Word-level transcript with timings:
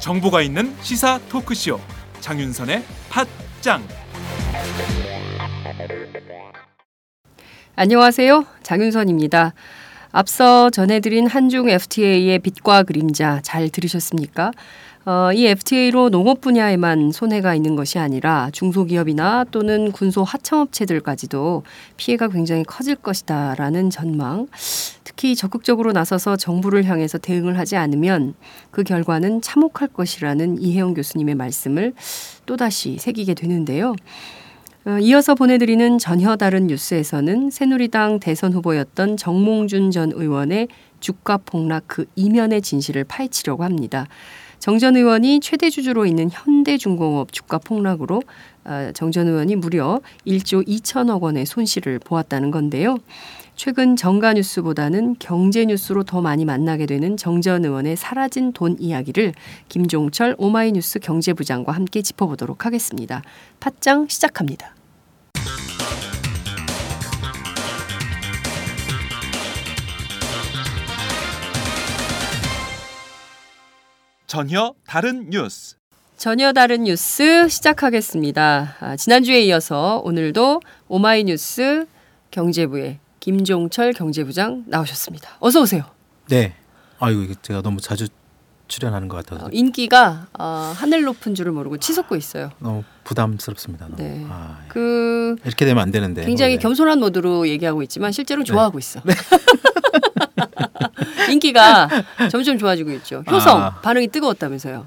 정보가 0.00 0.40
있는 0.40 0.74
시사 0.80 1.20
토크쇼 1.28 1.78
장윤선의 2.20 2.82
팟짱 3.10 3.82
안녕하세요. 7.76 8.46
장윤선입니다. 8.62 9.52
앞서 10.10 10.70
전해드린 10.70 11.26
한중 11.26 11.68
FTA의 11.68 12.38
빛과 12.38 12.84
그림자 12.84 13.40
잘 13.42 13.68
들으셨습니까? 13.68 14.52
어, 15.08 15.32
이 15.32 15.46
FTA로 15.46 16.10
농업 16.10 16.42
분야에만 16.42 17.12
손해가 17.12 17.54
있는 17.54 17.76
것이 17.76 17.98
아니라 17.98 18.50
중소기업이나 18.52 19.46
또는 19.50 19.90
군소 19.90 20.22
하청업체들까지도 20.22 21.62
피해가 21.96 22.28
굉장히 22.28 22.62
커질 22.62 22.94
것이다라는 22.94 23.88
전망. 23.88 24.48
특히 25.04 25.34
적극적으로 25.34 25.92
나서서 25.92 26.36
정부를 26.36 26.84
향해서 26.84 27.16
대응을 27.16 27.58
하지 27.58 27.76
않으면 27.76 28.34
그 28.70 28.82
결과는 28.82 29.40
참혹할 29.40 29.88
것이라는 29.94 30.60
이혜영 30.60 30.92
교수님의 30.92 31.36
말씀을 31.36 31.94
또다시 32.44 32.98
새기게 32.98 33.32
되는데요. 33.32 33.94
어, 34.84 34.98
이어서 35.00 35.34
보내드리는 35.34 35.96
전혀 35.96 36.36
다른 36.36 36.66
뉴스에서는 36.66 37.48
새누리당 37.48 38.20
대선 38.20 38.52
후보였던 38.52 39.16
정몽준 39.16 39.90
전 39.90 40.12
의원의 40.12 40.68
주가 41.00 41.38
폭락 41.38 41.84
그 41.86 42.04
이면의 42.14 42.60
진실을 42.60 43.04
파헤치려고 43.04 43.64
합니다. 43.64 44.06
정 44.58 44.78
전 44.78 44.96
의원이 44.96 45.40
최대 45.40 45.70
주주로 45.70 46.04
있는 46.06 46.28
현대중공업 46.30 47.32
주가 47.32 47.58
폭락으로 47.58 48.22
어, 48.64 48.90
정전 48.94 49.26
의원이 49.28 49.56
무려 49.56 50.00
1조 50.26 50.66
2천억 50.66 51.22
원의 51.22 51.46
손실을 51.46 51.98
보았다는 52.00 52.50
건데요. 52.50 52.98
최근 53.56 53.96
정가 53.96 54.34
뉴스보다는 54.34 55.16
경제 55.18 55.64
뉴스로 55.66 56.04
더 56.04 56.20
많이 56.20 56.44
만나게 56.44 56.86
되는 56.86 57.16
정 57.16 57.40
전 57.40 57.64
의원의 57.64 57.96
사라진 57.96 58.52
돈 58.52 58.76
이야기를 58.78 59.32
김종철 59.68 60.34
오마이뉴스 60.38 60.98
경제부장과 61.00 61.72
함께 61.72 62.02
짚어보도록 62.02 62.66
하겠습니다. 62.66 63.22
팟짱 63.60 64.06
시작합니다. 64.08 64.77
전혀 74.28 74.74
다른 74.86 75.30
뉴스 75.30 75.76
전혀 76.18 76.52
다른 76.52 76.84
뉴스 76.84 77.48
시작하겠습니다. 77.48 78.76
아, 78.78 78.94
지난주에 78.96 79.40
이어서 79.44 80.02
오늘도 80.04 80.60
오마이뉴스 80.88 81.86
경제부의 82.30 82.98
김종철 83.20 83.94
경제부장 83.94 84.64
나오셨습니다. 84.66 85.30
어서 85.40 85.62
오세요. 85.62 85.84
네. 86.28 86.54
아이고 86.98 87.32
제가 87.40 87.62
너무 87.62 87.80
자주 87.80 88.06
출연하는 88.66 89.08
것 89.08 89.24
같아서 89.24 89.46
어, 89.46 89.48
인기가 89.50 90.26
어, 90.38 90.74
하늘 90.76 91.04
높은 91.04 91.34
줄을 91.34 91.52
모르고 91.52 91.78
치솟고 91.78 92.14
있어요. 92.14 92.50
너무 92.58 92.84
부담스럽습니다. 93.04 93.86
너무. 93.86 93.96
네. 93.96 94.26
아, 94.28 94.58
그 94.68 95.36
이렇게 95.46 95.64
되면 95.64 95.82
안 95.82 95.90
되는데. 95.90 96.26
굉장히 96.26 96.52
원래. 96.52 96.62
겸손한 96.62 97.00
모드로 97.00 97.48
얘기하고 97.48 97.82
있지만 97.84 98.12
실제로 98.12 98.44
좋아하고 98.44 98.78
있어. 98.78 99.00
인기가 101.30 101.88
점점 102.30 102.58
좋아지고 102.58 102.90
있죠. 102.92 103.22
효성 103.30 103.62
아. 103.62 103.70
반응이 103.80 104.08
뜨거웠다면서요. 104.08 104.86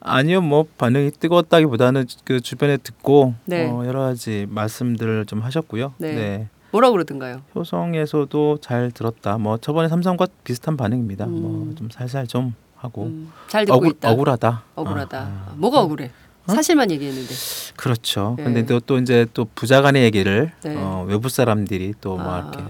아니요, 0.00 0.40
뭐 0.40 0.66
반응이 0.78 1.12
뜨거웠다기보다는 1.18 2.06
그 2.24 2.40
주변에 2.40 2.76
듣고 2.76 3.34
네. 3.44 3.68
어, 3.68 3.84
여러 3.86 4.00
가지 4.00 4.46
말씀들을 4.48 5.26
좀 5.26 5.40
하셨고요. 5.40 5.94
네. 5.98 6.48
뭐라 6.70 6.90
그러던가요? 6.90 7.42
효성에서도 7.54 8.58
잘 8.60 8.90
들었다. 8.90 9.38
뭐 9.38 9.56
저번에 9.58 9.88
삼성과 9.88 10.26
비슷한 10.44 10.76
반응입니다. 10.76 11.24
음. 11.26 11.64
뭐좀 11.66 11.88
살살 11.90 12.26
좀 12.26 12.54
하고 12.76 13.06
음, 13.06 13.32
잘 13.48 13.64
듣고 13.64 13.76
억울, 13.76 13.88
있다. 13.90 14.10
억울하다. 14.12 14.62
억울하다. 14.74 15.18
아, 15.18 15.22
아. 15.22 15.54
뭐가 15.56 15.80
억울해? 15.80 16.10
사실만 16.46 16.90
얘기했는데. 16.90 17.34
그렇죠. 17.76 18.34
네. 18.38 18.44
근데 18.44 18.64
또, 18.66 18.80
또 18.80 18.98
이제 18.98 19.26
또 19.34 19.46
부자간의 19.54 20.02
얘기를 20.04 20.52
네. 20.62 20.74
어, 20.76 21.04
외부 21.06 21.28
사람들이 21.28 21.94
또뭐 22.00 22.20
아, 22.22 22.38
이렇게 22.38 22.64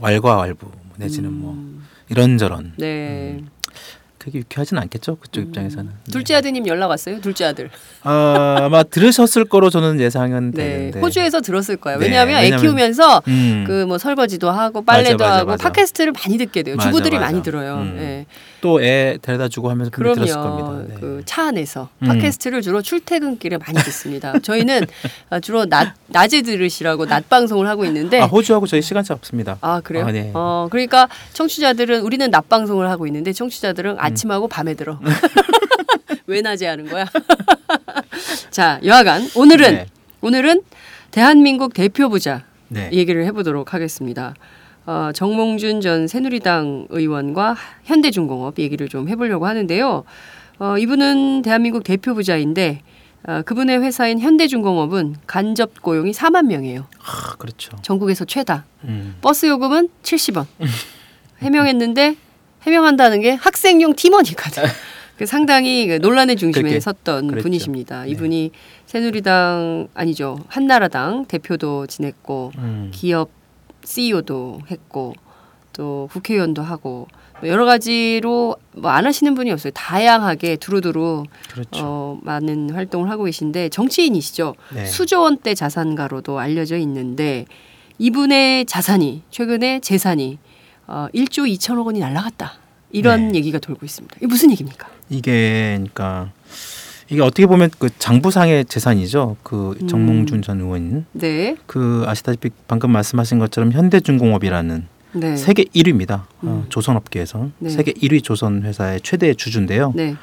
왈과왈부 0.00 0.70
내지는 1.00 1.32
뭐 1.32 1.52
음, 1.54 1.84
이런저런 2.08 2.72
네. 2.76 3.40
그게 4.18 4.40
유쾌하진 4.40 4.76
않겠죠 4.76 5.16
그쪽 5.16 5.40
입장에서는. 5.40 5.86
음. 5.86 5.98
네. 6.04 6.12
둘째 6.12 6.34
아드님 6.34 6.66
연락 6.66 6.88
왔어요? 6.88 7.22
둘째 7.22 7.46
아들. 7.46 7.70
아, 8.02 8.58
아마 8.60 8.82
들으셨을 8.82 9.46
거로 9.46 9.70
저는 9.70 9.98
예상은 9.98 10.50
네. 10.50 10.62
되는데. 10.62 11.00
호주에서 11.00 11.40
들었을 11.40 11.78
거예요. 11.78 11.98
네, 11.98 12.04
왜냐하면 12.06 12.44
애 12.44 12.50
키우면서 12.54 13.22
음, 13.28 13.64
그뭐 13.66 13.96
설거지도 13.96 14.50
하고 14.50 14.82
빨래도 14.84 15.16
맞아, 15.16 15.24
맞아, 15.24 15.38
하고 15.38 15.50
맞아. 15.52 15.68
팟캐스트를 15.70 16.12
많이 16.12 16.36
듣게 16.36 16.62
돼요. 16.62 16.76
주부들이. 16.76 17.18
많이 17.18 17.42
들어요. 17.42 17.76
음. 17.76 17.96
네. 17.96 18.26
또 18.60 18.80
애 18.80 19.18
데려다 19.22 19.48
주고 19.48 19.70
하면서 19.70 19.90
분명히 19.90 20.14
들었을 20.16 20.34
겁니다. 20.36 20.94
네. 20.94 21.00
그차 21.00 21.48
안에서 21.48 21.88
음. 22.02 22.08
팟캐스트를 22.08 22.62
주로 22.62 22.82
출퇴근길에 22.82 23.58
많이 23.58 23.78
듣습니다. 23.78 24.38
저희는 24.40 24.86
아, 25.30 25.40
주로 25.40 25.66
낮 25.66 25.94
낮에 26.06 26.42
들으시라고 26.42 27.06
낮 27.06 27.28
방송을 27.28 27.66
하고 27.66 27.84
있는데 27.86 28.20
아, 28.20 28.26
호주하고 28.26 28.66
저희 28.66 28.82
시간차 28.82 29.14
없습니다. 29.14 29.58
아 29.60 29.80
그래요? 29.80 30.06
아, 30.06 30.12
네. 30.12 30.30
어 30.34 30.68
그러니까 30.70 31.08
청취자들은 31.32 32.00
우리는 32.02 32.30
낮 32.30 32.48
방송을 32.48 32.88
하고 32.88 33.06
있는데 33.06 33.32
청취자들은 33.32 33.96
아침하고 33.98 34.48
밤에 34.48 34.74
들어. 34.74 34.98
왜 36.26 36.40
낮에 36.42 36.66
하는 36.66 36.88
거야? 36.88 37.06
자 38.50 38.80
여하간 38.84 39.30
오늘은 39.34 39.72
네. 39.74 39.86
오늘은 40.20 40.62
대한민국 41.10 41.74
대표 41.74 42.08
부자 42.08 42.44
네. 42.68 42.88
얘기를 42.92 43.24
해보도록 43.26 43.74
하겠습니다. 43.74 44.34
어, 44.86 45.10
정몽준 45.14 45.80
전 45.80 46.08
새누리당 46.08 46.86
의원과 46.90 47.56
현대중공업 47.84 48.58
얘기를 48.58 48.88
좀 48.88 49.08
해보려고 49.08 49.46
하는데요. 49.46 50.04
어, 50.58 50.78
이분은 50.78 51.42
대한민국 51.42 51.84
대표 51.84 52.14
부자인데 52.14 52.82
어, 53.26 53.42
그분의 53.42 53.82
회사인 53.82 54.18
현대중공업은 54.18 55.16
간접 55.26 55.82
고용이 55.82 56.12
4만 56.12 56.46
명이에요. 56.46 56.86
아, 57.04 57.36
그렇죠. 57.36 57.76
전국에서 57.82 58.24
최다. 58.24 58.64
음. 58.84 59.16
버스 59.20 59.46
요금은 59.46 59.88
70원. 60.02 60.46
해명했는데 61.40 62.16
해명한다는 62.62 63.20
게 63.20 63.32
학생용 63.32 63.94
팀원이거든. 63.94 64.62
그 65.16 65.26
상당히 65.26 65.86
그 65.86 65.98
논란의 66.00 66.36
중심에 66.36 66.62
그렇게 66.62 66.80
섰던 66.80 67.26
그랬죠. 67.26 67.42
분이십니다. 67.42 68.04
네. 68.04 68.10
이분이 68.10 68.52
새누리당 68.86 69.88
아니죠 69.92 70.38
한나라당 70.48 71.26
대표도 71.26 71.88
지냈고 71.88 72.52
음. 72.56 72.90
기업 72.90 73.28
CEO도 73.84 74.60
했고 74.70 75.14
또 75.72 76.08
국회의원도 76.12 76.62
하고 76.62 77.08
뭐 77.40 77.48
여러 77.48 77.64
가지로 77.64 78.56
뭐 78.72 78.90
안 78.90 79.06
하시는 79.06 79.34
분이 79.34 79.50
없어요. 79.50 79.72
다양하게 79.74 80.56
두루두루 80.56 81.24
그렇죠. 81.50 81.80
어, 81.82 82.18
많은 82.22 82.70
활동을 82.70 83.08
하고 83.10 83.24
계신데 83.24 83.70
정치인이시죠. 83.70 84.54
네. 84.74 84.84
수조 84.86 85.22
원대 85.22 85.54
자산가로도 85.54 86.38
알려져 86.38 86.76
있는데 86.78 87.46
이분의 87.98 88.66
자산이 88.66 89.22
최근에 89.30 89.80
재산이 89.80 90.38
어, 90.86 91.06
1조 91.14 91.50
2천억 91.56 91.86
원이 91.86 92.00
날라갔다. 92.00 92.54
이런 92.92 93.28
네. 93.28 93.38
얘기가 93.38 93.58
돌고 93.58 93.86
있습니다. 93.86 94.16
이게 94.18 94.26
무슨 94.26 94.50
얘기입니까? 94.50 94.88
이게 95.08 95.74
그러니까 95.76 96.32
이게 97.10 97.20
어떻게 97.22 97.46
보면 97.46 97.70
그 97.78 97.88
장부상의 97.98 98.66
재산이죠. 98.66 99.36
그 99.42 99.74
음. 99.82 99.88
정몽준 99.88 100.42
전 100.42 100.60
의원. 100.60 101.06
네. 101.12 101.56
그 101.66 102.04
아시다시피 102.06 102.50
방금 102.68 102.92
말씀하신 102.92 103.38
것처럼 103.40 103.72
현대중공업이라는 103.72 104.86
네. 105.14 105.36
세계 105.36 105.64
1위입니다. 105.64 106.22
음. 106.44 106.48
어, 106.48 106.64
조선업계에서 106.68 107.50
네. 107.58 107.70
세계 107.70 107.92
1위 107.92 108.22
조선 108.22 108.62
회사의 108.62 109.00
최대 109.02 109.34
주주인데요. 109.34 109.92
네. 109.96 110.14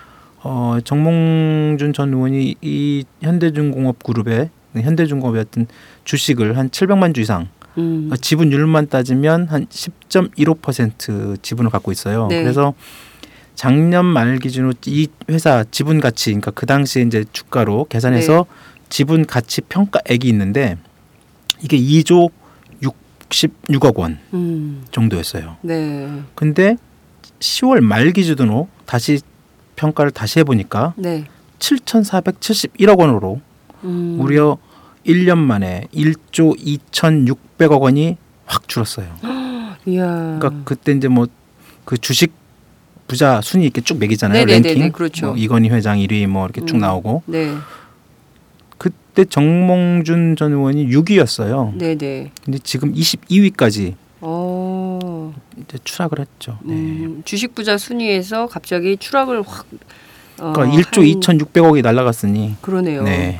어, 0.43 0.77
정몽준 0.83 1.91
전 1.91 2.13
의원이 2.13 2.55
이 2.61 3.03
현대중공업 3.21 4.01
그룹의 4.03 4.49
현대중공업의 4.73 5.41
어떤 5.41 5.67
주식을 6.05 6.57
한 6.57 6.69
700만 6.69 7.13
주 7.13 7.19
이상 7.19 7.49
음. 7.77 8.09
어, 8.11 8.15
지분율만 8.15 8.87
따지면 8.87 9.47
한 9.47 9.65
10.15% 9.67 11.43
지분을 11.43 11.69
갖고 11.69 11.91
있어요. 11.91 12.27
네. 12.27 12.43
그래서 12.43 12.73
작년 13.57 14.05
말 14.05 14.37
기준으로 14.37 14.73
이 14.85 15.07
회사 15.29 15.65
지분 15.71 15.99
가치, 15.99 16.29
그러니까 16.29 16.51
그 16.51 16.67
당시에 16.67 17.01
이제 17.01 17.25
주가로 17.33 17.87
계산해서 17.89 18.45
네. 18.47 18.83
지분 18.87 19.25
가치 19.25 19.61
평가액이 19.61 20.27
있는데 20.29 20.77
이게 21.61 21.75
2조 21.75 22.29
66억 22.83 23.97
원 23.97 24.19
음. 24.35 24.85
정도였어요. 24.91 25.57
네. 25.63 26.21
근데 26.35 26.77
10월 27.39 27.81
말 27.81 28.11
기준으로 28.11 28.69
다시 28.85 29.19
평가를 29.75 30.11
다시 30.11 30.39
해보니까 30.39 30.93
네. 30.95 31.25
7,471억 31.57 32.99
원으로 32.99 33.41
음. 33.83 34.17
무려 34.19 34.59
1년 35.03 35.39
만에 35.39 35.87
1조 35.95 36.59
2,600억 36.59 37.81
원이 37.81 38.17
확 38.45 38.67
줄었어요. 38.67 39.07
이야. 39.87 40.37
그러니까 40.39 40.51
그때 40.63 40.91
이제 40.91 41.07
뭐 41.07 41.25
그 41.87 41.97
주식 41.97 42.33
부자 43.07 43.41
순위 43.41 43.65
이렇게 43.65 43.81
쭉 43.81 43.97
매기잖아요. 43.99 44.45
네네네네, 44.45 44.73
랭킹. 44.75 44.91
그렇죠. 44.91 45.27
뭐 45.27 45.35
이건희 45.37 45.69
회장 45.69 45.97
1위 45.97 46.27
뭐 46.27 46.45
이렇게 46.45 46.65
쭉 46.65 46.75
음. 46.75 46.79
나오고 46.81 47.23
네, 47.25 47.53
그때 48.77 49.25
정몽준 49.25 50.35
전 50.35 50.51
의원이 50.53 50.87
6위였어요. 50.89 51.73
네, 51.75 51.95
네. 51.95 52.31
근데 52.43 52.59
지금 52.59 52.93
22위까지 52.93 53.95
어, 54.21 55.33
이제 55.57 55.77
추락을 55.83 56.19
했죠. 56.19 56.57
네. 56.63 56.73
음, 56.73 57.21
주식 57.25 57.55
부자 57.55 57.77
순위에서 57.77 58.47
갑자기 58.47 58.97
추락을 58.97 59.41
확. 59.41 59.65
어, 60.39 60.53
그러니까 60.53 60.77
1조 60.81 60.97
한- 61.25 61.37
2,600억이 61.39 61.81
날라갔으니 61.81 62.55
그러네요. 62.61 63.03
네. 63.03 63.39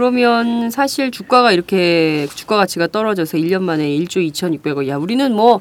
그러면 0.00 0.68
사실 0.68 1.10
주가가 1.10 1.52
이렇게 1.52 2.28
주가 2.34 2.56
가치가 2.58 2.86
떨어져서 2.86 3.38
1년 3.38 3.62
만에 3.62 3.88
1조 3.88 4.18
2,600억. 4.30 4.86
야, 4.88 4.96
우리는 4.98 5.32
뭐 5.32 5.54
어, 5.54 5.60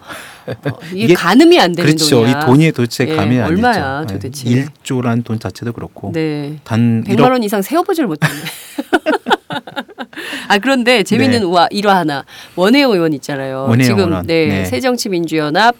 이게, 0.91 1.05
이게- 1.05 1.13
가늠이 1.13 1.57
안 1.57 1.71
되는 1.71 1.95
그렇죠. 1.95 2.17
돈이야. 2.17 2.41
이 2.41 2.45
돈이 2.45 2.71
도대체 2.73 3.07
예, 3.07 3.15
감이 3.15 3.39
안 3.39 3.47
얼마야, 3.47 4.01
되죠. 4.01 4.13
도대체? 4.15 4.65
1조라는 4.83 5.23
돈 5.23 5.39
자체도 5.39 5.71
그렇고 5.71 6.11
네. 6.13 6.57
단 6.65 7.01
100만 7.07 7.15
1억 7.15 7.31
원 7.31 7.43
이상 7.43 7.61
세어보질 7.61 8.07
못했네. 8.07 8.35
아 10.49 10.57
그런데 10.57 11.03
재밌는 11.03 11.39
네. 11.39 11.45
우와 11.45 11.67
일화 11.71 11.95
하나 11.95 12.25
원혜영 12.57 12.91
의원 12.91 13.13
있잖아요. 13.13 13.67
원혜영 13.69 13.83
지금 13.87 14.09
의원. 14.09 14.27
네, 14.27 14.47
네. 14.47 14.65
새정치민주연합 14.65 15.77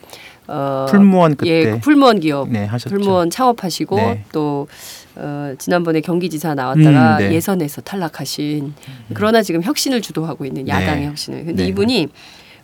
어, 0.48 0.86
풀무원 0.90 1.36
그때 1.36 1.74
예 1.74 1.80
풀무원 1.82 2.22
기업 2.22 2.48
네 2.50 2.64
하셨죠. 2.64 2.96
풀무원 2.96 3.30
창업하시고 3.30 3.98
네. 3.98 4.24
또 4.32 4.70
어, 5.16 5.54
지난번에 5.58 6.02
경기지사 6.02 6.56
나왔다가 6.56 7.18
음, 7.18 7.20
네. 7.20 7.34
예선에서 7.34 7.82
탈락하신 7.82 8.74
그러나 9.14 9.42
지금 9.42 9.64
혁신을 9.64 10.02
주도하고 10.02 10.46
있는 10.46 10.68
야당의 10.68 11.02
네. 11.02 11.08
혁신을. 11.08 11.46
근데 11.46 11.64
네. 11.64 11.70
이분이 11.70 12.10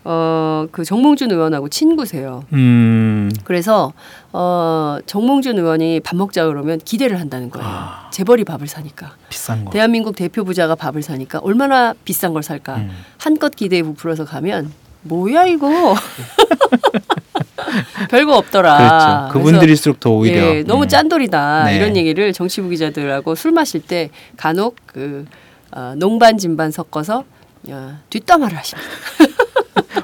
어, 0.03 0.65
그 0.71 0.83
정몽준 0.83 1.31
의원하고 1.31 1.69
친구세요. 1.69 2.43
음. 2.53 3.31
그래서 3.43 3.93
어, 4.33 4.97
정몽준 5.05 5.59
의원이 5.59 5.99
밥 5.99 6.15
먹자 6.15 6.47
그러면 6.47 6.79
기대를 6.79 7.19
한다는 7.19 7.49
거예요. 7.51 7.67
아. 7.67 8.09
재벌이 8.11 8.43
밥을 8.43 8.67
사니까. 8.67 9.15
비싼 9.29 9.63
거. 9.63 9.71
대한민국 9.71 10.15
대표 10.15 10.43
부자가 10.43 10.75
밥을 10.75 11.03
사니까 11.03 11.39
얼마나 11.39 11.93
비싼 12.03 12.33
걸 12.33 12.41
살까. 12.41 12.77
음. 12.77 12.89
한껏 13.17 13.55
기대에 13.55 13.83
부풀어서 13.83 14.25
가면 14.25 14.71
뭐야 15.03 15.45
이거. 15.45 15.95
별거 18.09 18.37
없더라. 18.37 19.29
그렇죠. 19.29 19.39
그분들일수록 19.39 19.99
더 19.99 20.11
오히려 20.11 20.55
예, 20.55 20.63
너무 20.63 20.83
음. 20.83 20.87
짠돌이다 20.87 21.65
네. 21.65 21.75
이런 21.77 21.95
얘기를 21.95 22.33
정치부 22.33 22.69
기자들하고 22.69 23.35
술 23.35 23.51
마실 23.51 23.81
때 23.81 24.09
간혹 24.37 24.75
그 24.85 25.25
어, 25.71 25.93
농반 25.97 26.37
진반 26.37 26.71
섞어서 26.71 27.23
야, 27.69 27.99
뒷담화를 28.09 28.57
하십니다. 28.57 28.89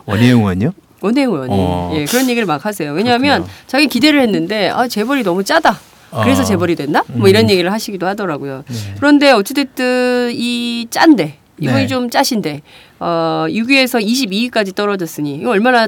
원희영 0.06 0.40
의원요? 0.40 0.74
원혜영 1.02 1.32
의원이 1.32 1.54
어. 1.54 1.92
예, 1.96 2.06
그런 2.06 2.30
얘기를 2.30 2.46
막 2.46 2.66
하세요. 2.66 2.92
왜냐하면 2.94 3.44
그렇군요. 3.44 3.64
자기 3.68 3.88
기대를 3.88 4.22
했는데 4.22 4.70
아, 4.70 4.88
재벌이 4.88 5.24
너무 5.24 5.44
짜다. 5.44 5.80
그래서 6.24 6.42
어. 6.42 6.46
재벌이 6.46 6.76
됐나? 6.76 7.04
뭐 7.08 7.28
음. 7.28 7.30
이런 7.30 7.50
얘기를 7.50 7.72
하시기도 7.72 8.08
하더라고요. 8.08 8.64
네. 8.68 8.76
그런데 8.98 9.32
어찌됐든 9.32 10.32
이 10.34 10.88
짠데 10.90 11.38
이분이 11.60 11.82
네. 11.82 11.88
좀 11.88 12.10
짜신데 12.10 12.62
어, 13.00 13.46
6위에서 13.50 14.04
22위까지 14.04 14.74
떨어졌으니 14.74 15.36
이거 15.36 15.52
얼마나 15.52 15.88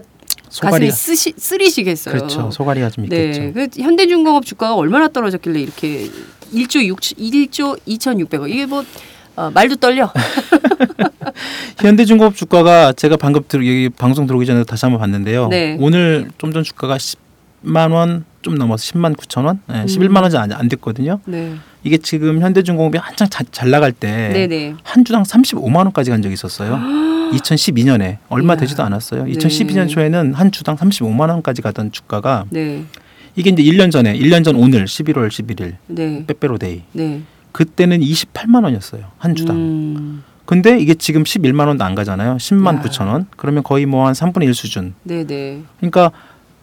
소가리가 0.49 0.91
쓰시, 0.91 1.33
쓰리시겠어요. 1.37 2.15
그렇죠. 2.15 2.51
소가리가 2.51 2.89
좀 2.89 3.05
있겠죠. 3.05 3.41
네, 3.41 3.51
그 3.51 3.67
현대중공업 3.81 4.45
주가가 4.45 4.75
얼마나 4.75 5.07
떨어졌길래 5.07 5.59
이렇게 5.59 6.09
1조 6.53 6.83
6 6.85 6.97
1조 6.99 7.79
2,600억 7.87 8.49
이게 8.49 8.65
뭐 8.65 8.83
어, 9.35 9.49
말도 9.51 9.75
떨려. 9.77 10.11
현대중공업 11.79 12.35
주가가 12.35 12.93
제가 12.93 13.15
방금 13.17 13.41
들 13.47 13.59
여기 13.65 13.89
방송 13.89 14.25
들어오기 14.27 14.45
전에 14.45 14.63
다시 14.63 14.85
한번 14.85 14.99
봤는데요. 14.99 15.47
네. 15.47 15.77
오늘 15.79 16.29
좀 16.37 16.51
전 16.51 16.63
주가가 16.63 16.97
10만 16.97 17.91
원 17.91 18.25
좀 18.41 18.55
넘어서 18.55 18.93
10만 18.93 19.15
9천 19.17 19.45
원, 19.45 19.59
네, 19.67 19.81
음. 19.81 19.85
11만 19.85 20.21
원이 20.21 20.37
안, 20.37 20.51
안 20.53 20.69
됐거든요. 20.69 21.19
네, 21.25 21.55
이게 21.83 21.97
지금 21.97 22.41
현대중공업이 22.41 22.97
한창 22.97 23.27
자, 23.29 23.43
잘 23.51 23.69
나갈 23.69 23.91
때 23.91 24.29
네, 24.33 24.47
네. 24.47 24.75
한 24.83 25.03
주당 25.03 25.23
35만 25.23 25.75
원까지 25.77 26.09
간 26.09 26.21
적이 26.21 26.33
있었어요. 26.33 26.79
2012년에 27.31 28.17
얼마 28.29 28.53
이야. 28.53 28.59
되지도 28.59 28.83
않았어요. 28.83 29.25
네. 29.25 29.31
2012년 29.33 29.89
초에는 29.89 30.33
한 30.33 30.51
주당 30.51 30.75
35만 30.75 31.29
원까지 31.29 31.61
가던 31.61 31.91
주가가 31.91 32.45
네, 32.49 32.83
이게 33.35 33.49
이제 33.49 33.63
1년 33.63 33.91
전에 33.91 34.17
1년 34.17 34.43
전 34.43 34.55
오늘 34.55 34.85
11월 34.85 35.27
11일 35.29 35.75
네, 35.87 36.23
빼빼로데이 36.27 36.83
네. 36.93 37.21
그때는 37.51 37.99
28만 37.99 38.63
원이었어요. 38.63 39.05
한 39.17 39.35
주당. 39.35 39.55
음, 39.55 40.23
근데 40.45 40.79
이게 40.79 40.93
지금 40.95 41.23
11만 41.23 41.67
원도 41.67 41.83
안 41.83 41.95
가잖아요. 41.95 42.37
10만 42.37 42.77
야. 42.77 42.81
9천 42.81 43.07
원. 43.07 43.25
그러면 43.37 43.63
거의 43.63 43.85
뭐 43.85 44.05
한 44.07 44.13
3분의 44.13 44.43
1 44.45 44.53
수준. 44.53 44.93
네, 45.03 45.25
네. 45.25 45.61
그러니까 45.77 46.11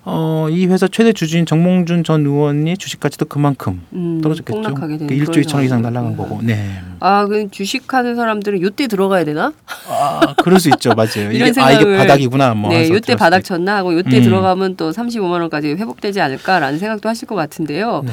어, 0.08 0.46
이 0.48 0.66
회사 0.66 0.86
최대 0.86 1.12
주주인 1.12 1.46
정몽준 1.46 2.04
전 2.04 2.24
의원이 2.24 2.76
주식 2.76 3.00
가치도 3.00 3.24
그만큼 3.24 3.82
음, 3.92 4.20
떨어졌겠죠. 4.22 4.56
폭락하게 4.62 4.98
1조 4.98 5.26
그런 5.32 5.44
2천억 5.44 5.64
이상. 5.64 5.82
날라간 5.82 6.16
거고. 6.16 6.38
네. 6.44 6.78
아, 7.00 7.26
그 7.26 7.48
주식하는 7.50 8.14
사람들은 8.14 8.62
요때 8.62 8.86
들어가야 8.86 9.24
되나? 9.24 9.52
아, 9.88 10.34
그럴 10.44 10.60
수 10.60 10.68
있죠. 10.68 10.90
맞아요. 10.94 11.32
이런 11.32 11.48
이게, 11.50 11.60
아 11.60 11.72
이게 11.72 11.84
생각을- 11.84 11.98
바닥이구나. 11.98 12.54
뭐 12.54 12.70
네, 12.70 12.88
요때 12.88 13.16
바닥 13.16 13.38
때. 13.38 13.42
쳤나 13.42 13.78
하고 13.78 13.94
요때 13.94 14.18
음. 14.18 14.22
들어가면 14.22 14.76
또 14.76 14.92
35만 14.92 15.40
원까지 15.40 15.70
회복되지 15.72 16.20
않을까라는 16.20 16.78
생각도 16.78 17.08
하실 17.08 17.26
것 17.26 17.34
같은데요. 17.34 18.02
네. 18.06 18.12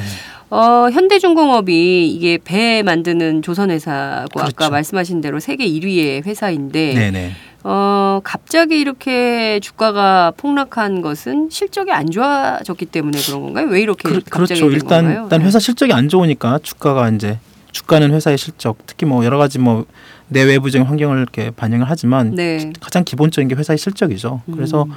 어, 0.50 0.88
현대중공업이 0.90 2.08
이게 2.08 2.38
배 2.42 2.82
만드는 2.82 3.42
조선회사고 3.42 4.40
아까 4.40 4.50
그렇죠. 4.52 4.70
말씀하신 4.72 5.20
대로 5.20 5.38
세계 5.38 5.64
1위의 5.68 6.26
회사인데 6.26 6.94
네, 6.94 7.10
네. 7.12 7.30
어, 7.66 8.20
갑자기 8.22 8.78
이렇게 8.78 9.58
주가가 9.60 10.32
폭락한 10.36 11.00
것은 11.00 11.48
실적이 11.50 11.92
안 11.92 12.10
좋아졌기 12.10 12.84
때문에 12.86 13.18
그런 13.22 13.40
건가요? 13.40 13.66
왜 13.68 13.80
이렇게 13.80 14.06
그, 14.06 14.14
갑자기 14.16 14.60
그렇죠. 14.60 14.64
된 14.66 14.72
일단 14.72 15.04
건가요? 15.04 15.22
일단 15.24 15.42
회사 15.42 15.58
실적이 15.58 15.94
안 15.94 16.10
좋으니까 16.10 16.60
주가가 16.62 17.08
이제 17.08 17.38
주가는 17.72 18.12
회사의 18.12 18.36
실적, 18.36 18.76
특히 18.86 19.06
뭐 19.06 19.24
여러 19.24 19.38
가지 19.38 19.58
뭐 19.58 19.86
내외부적인 20.28 20.86
환경을 20.86 21.18
이렇게 21.18 21.50
반영을 21.50 21.86
하지만 21.88 22.34
네. 22.34 22.70
가장 22.80 23.02
기본적인 23.02 23.48
게 23.48 23.54
회사의 23.54 23.78
실적이죠. 23.78 24.42
그래서 24.52 24.84
음. 24.84 24.92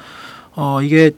어 0.56 0.82
이게 0.82 1.12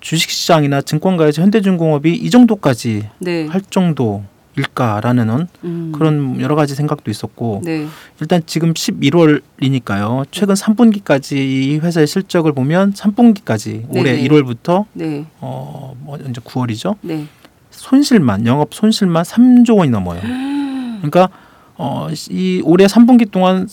주식시장이나 0.00 0.80
증권가에서 0.82 1.42
현대중공업이 1.42 2.14
이 2.14 2.30
정도까지 2.30 3.08
네. 3.18 3.46
할 3.46 3.60
정도 3.60 4.24
일까라는 4.56 5.48
음. 5.64 5.92
그런 5.94 6.40
여러 6.40 6.54
가지 6.54 6.74
생각도 6.74 7.10
있었고 7.10 7.62
네. 7.64 7.86
일단 8.20 8.42
지금 8.46 8.72
11월이니까요. 8.72 10.26
최근 10.30 10.54
3분기까지 10.54 11.36
이 11.36 11.78
회사의 11.82 12.06
실적을 12.06 12.52
보면 12.52 12.94
3분기까지 12.94 13.84
올해 13.90 14.16
네네. 14.16 14.28
1월부터 14.28 14.86
네. 14.94 15.26
어뭐 15.40 16.18
이제 16.28 16.40
9월이죠. 16.40 16.96
네. 17.02 17.26
손실만 17.70 18.46
영업 18.46 18.72
손실만 18.72 19.22
3조 19.22 19.76
원이 19.78 19.90
넘어요. 19.90 20.20
그러니까 20.22 21.28
어이 21.76 22.62
올해 22.64 22.86
3분기 22.86 23.30
동안 23.30 23.68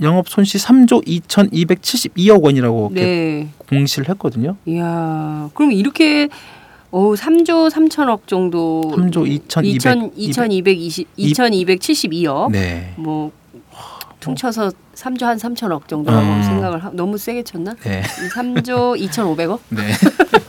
영업 0.00 0.28
손실 0.28 0.60
3조 0.60 1.06
2,272억 1.06 2.42
원이라고 2.42 2.90
네. 2.94 3.48
공시를 3.68 4.08
했거든요. 4.10 4.56
이야, 4.66 5.48
그럼 5.54 5.72
이렇게 5.72 6.28
오, 6.96 7.14
3조 7.14 7.68
3천억 7.70 8.26
정도 8.26 8.80
3조 8.96 9.26
2,200 9.28 10.12
2220 10.16 11.06
2272억 11.18 12.50
네. 12.50 12.94
뭐 12.96 13.30
퉁쳐서 14.20 14.70
3조 14.94 15.24
한 15.24 15.36
3천억 15.36 15.88
정도라고 15.88 16.24
음. 16.26 16.42
생각을 16.42 16.82
하, 16.82 16.88
너무 16.94 17.18
세게 17.18 17.42
쳤나? 17.42 17.74
네. 17.84 18.00
3조 18.34 18.98
2,500억? 19.10 19.58
네. 19.68 19.82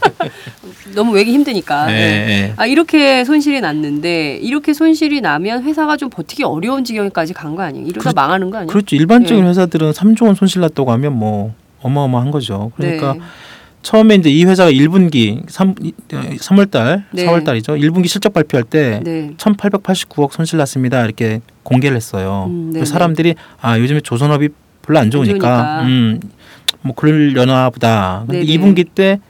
너무 0.96 1.12
외기 1.12 1.34
힘드니까. 1.34 1.88
네. 1.88 1.94
네. 1.94 2.26
네. 2.26 2.54
아 2.56 2.66
이렇게 2.66 3.26
손실이 3.26 3.60
났는데 3.60 4.38
이렇게 4.38 4.74
손실이 4.74 5.20
나면 5.20 5.64
회사가 5.64 5.98
좀 5.98 6.10
버티기 6.10 6.44
어려운 6.44 6.86
지경까지 6.86 7.34
간 7.34 7.56
거 7.58 7.64
아니에요? 7.64 7.86
이러다 7.88 8.00
그렇- 8.12 8.14
망하는 8.16 8.50
거 8.52 8.58
아니에요? 8.60 8.68
그렇죠. 8.68 8.96
일반적인 8.96 9.44
네. 9.44 9.50
회사들은 9.50 9.92
3조 9.92 10.28
원 10.28 10.36
손실 10.36 10.62
났다고 10.62 10.92
하면 10.94 11.12
뭐 11.20 11.54
어마어마한 11.82 12.32
거죠. 12.32 12.72
그러니까 12.78 13.14
네. 13.16 13.20
처음에 13.88 14.16
이제 14.16 14.30
이 14.30 14.44
회사가 14.44 14.70
1분기 14.70 15.50
3, 15.50 15.74
3월 16.10 16.70
달, 16.70 17.06
네. 17.12 17.26
4월 17.26 17.46
달이죠. 17.46 17.76
1분기 17.76 18.08
실적 18.08 18.34
발표할 18.34 18.66
때 18.66 19.00
네. 19.02 19.32
1,889억 19.38 20.34
손실 20.34 20.58
났습니다. 20.58 21.06
이렇게 21.06 21.40
공개를 21.64 21.96
했어요. 21.96 22.48
음, 22.50 22.72
그래서 22.74 22.84
네네. 22.84 22.86
사람들이 22.86 23.36
아, 23.62 23.80
요즘에 23.80 24.02
조선업이 24.02 24.50
별로 24.82 25.00
안 25.00 25.10
좋으니까 25.10 25.38
좋으니까. 25.40 25.82
음, 25.84 26.20
뭐 26.82 26.96
그러려나 26.96 27.70
보다. 27.70 28.26
근데 28.28 28.46
네네. 28.46 28.58
2분기 28.58 28.88
때 28.94 29.22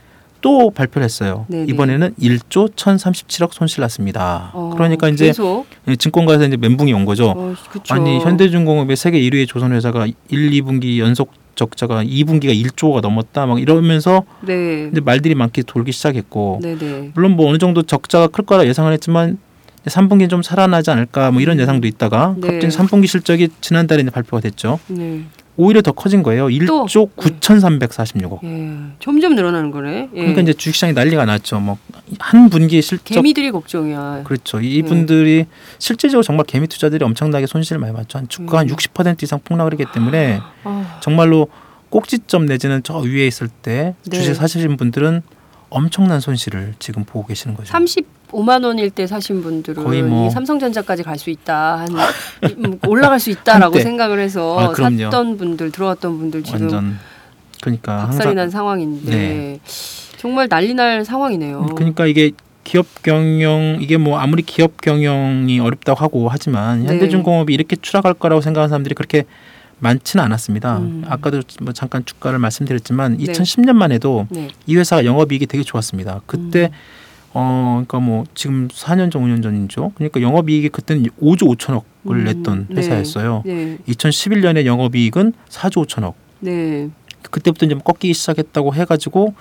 또 0.42 0.70
발표를 0.72 1.04
했어요. 1.04 1.46
네네. 1.50 1.66
이번에는 1.70 2.14
1조 2.22 2.72
1,037억 2.76 3.54
손실 3.54 3.82
났습니다. 3.82 4.52
어, 4.54 4.72
그러니까 4.74 5.10
이제 5.10 5.26
계속 5.28 5.66
증권가에서 5.98 6.46
이제 6.46 6.58
멘붕이 6.58 6.94
온 6.94 7.06
거죠. 7.06 7.34
어. 7.36 7.56
아니 7.90 8.20
현대중공업의 8.20 8.96
세계 8.96 9.20
1위의 9.20 9.48
조선회사가 9.48 10.06
1, 10.06 10.16
2분기 10.52 11.00
연속 11.00 11.32
적자가 11.58 12.04
2분기가 12.04 12.56
1조가 12.56 13.02
넘었다 13.02 13.46
막 13.46 13.60
이러면서 13.60 14.24
네. 14.42 14.86
근데 14.86 15.02
말들이 15.02 15.36
많게 15.36 15.64
돌기 15.64 15.92
시작했고 15.92 16.60
네네. 16.62 17.12
물론 17.14 17.32
뭐 17.32 17.50
어느 17.50 17.58
정도 17.58 17.84
적자가 17.84 18.28
클 18.28 18.46
거라 18.46 18.66
예상을 18.66 18.92
했지만 18.94 19.38
3분기는 19.86 20.30
좀 20.30 20.42
살아나지 20.42 20.92
않을까 20.92 21.32
뭐 21.32 21.42
이런 21.42 21.60
예상도 21.60 21.88
있다가 21.88 22.36
네. 22.38 22.48
갑자기 22.48 22.76
3분기 22.76 23.08
실적이 23.08 23.50
지난달에 23.60 24.04
발표가 24.06 24.40
됐죠. 24.40 24.80
네. 24.88 25.24
오히려 25.58 25.82
더 25.82 25.92
커진 25.92 26.24
거예요. 26.24 26.48
1조 26.48 27.10
9,346억. 27.16 28.40
예, 28.44 28.94
점점 29.00 29.36
늘어나는 29.36 29.72
거네. 29.72 30.10
예. 30.14 30.20
그러니까 30.20 30.42
이제 30.42 30.54
주식시장이 30.54 30.94
난리가 30.94 31.26
났죠. 31.26 31.60
뭐 31.60 31.78
한 32.20 32.50
분기 32.50 32.82
실적 32.82 33.14
개미들이 33.14 33.52
걱정이야. 33.52 34.22
그렇죠. 34.24 34.62
이분들이 34.62 35.46
실제적으로 35.80 36.24
정말 36.24 36.46
개미 36.46 36.68
투자들이 36.68 37.04
엄청나게 37.04 37.48
손실을 37.48 37.80
많이 37.80 37.94
봤죠. 37.94 38.20
한 38.20 38.28
주가 38.28 38.60
한 38.60 38.70
음. 38.70 38.76
60% 38.76 39.24
이상 39.24 39.40
폭락을 39.44 39.74
했기 39.74 39.86
때문에 39.94 40.40
아, 40.64 41.00
정말로 41.02 41.48
꼭지점 41.90 42.46
내지는 42.46 42.82
저 42.84 42.98
위에 43.00 43.28
있을 43.28 43.48
때 43.48 43.96
네. 44.06 44.18
주식 44.18 44.36
사시는 44.36 44.78
분들은 44.78 45.22
엄청난 45.70 46.20
손실을 46.20 46.76
지금 46.80 47.04
보고 47.04 47.28
계시는 47.28 47.56
거죠. 47.56 47.72
35만 48.32 48.64
원일 48.64 48.90
때 48.90 49.08
사신 49.08 49.42
분들은 49.42 49.84
거의 49.84 50.02
뭐- 50.04 50.28
이 50.28 50.32
삼성전자까지 50.32 51.04
갈 51.04 51.18
수 51.18 51.30
있다, 51.32 51.80
한 51.80 51.88
음, 52.64 52.80
올라갈 52.88 53.20
수 53.20 53.32
있다라고. 53.32 53.80
생각을 53.80 54.20
해서 54.20 54.60
아. 54.60 54.74
샀던 54.76 55.38
분들 55.38 55.72
들어왔던 55.72 56.18
분들 56.20 56.44
지금 56.44 56.62
완전 56.62 57.00
그러니까 57.60 58.06
박살이 58.06 58.36
난 58.36 58.52
상황인데 58.52 59.12
네. 59.12 59.60
정말 60.18 60.48
난리 60.48 60.76
날 60.76 61.04
상황이네요. 61.04 61.66
그러니까 61.76 62.06
이게 62.06 62.32
기업 62.64 62.86
경영 63.02 63.78
이게 63.82 63.98
뭐 63.98 64.20
아무리 64.20 64.44
기업 64.44 64.80
경영이 64.80 65.60
어렵다고 65.60 66.00
하고 66.00 66.28
하지만 66.30 66.82
네. 66.84 66.88
현대중공업이 66.90 67.52
이렇게 67.52 67.76
추락할 67.78 68.14
거라고 68.14 68.42
생각하는 68.42 68.70
사람들이 68.70 68.94
그렇게 68.94 69.24
많지는 69.80 70.24
않았습니다. 70.26 70.78
음. 70.78 71.04
아까도 71.08 71.42
뭐 71.62 71.74
잠깐 71.74 72.06
주가를 72.06 72.38
말씀드렸지만 72.40 73.18
네. 73.18 73.24
2010년만 73.24 73.92
해도 73.92 74.28
네. 74.30 74.50
이 74.68 74.76
회사가 74.76 75.04
영업이익이 75.04 75.48
되게 75.48 75.64
좋았습니다. 75.64 76.22
그때 76.28 76.66
음. 76.66 76.70
어 77.40 77.84
그러니까 77.86 78.00
뭐 78.00 78.24
지금 78.34 78.68
4년 78.68 79.12
전 79.12 79.22
5년 79.22 79.44
전이죠. 79.44 79.92
그러니까 79.94 80.22
영업이익이 80.22 80.70
그때는 80.70 81.04
5조 81.22 81.56
5천억을 81.56 81.84
음, 82.10 82.24
냈던 82.24 82.66
네. 82.70 82.78
회사였어요. 82.78 83.44
네. 83.46 83.78
2011년에 83.88 84.66
영업이익은 84.66 85.34
4조 85.48 85.86
5천억. 85.86 86.16
네. 86.40 86.90
그때부터 87.30 87.68
이제 87.68 87.76
꺾이기 87.76 88.16
시작했다고 88.16 88.74
해가지고 88.74 89.36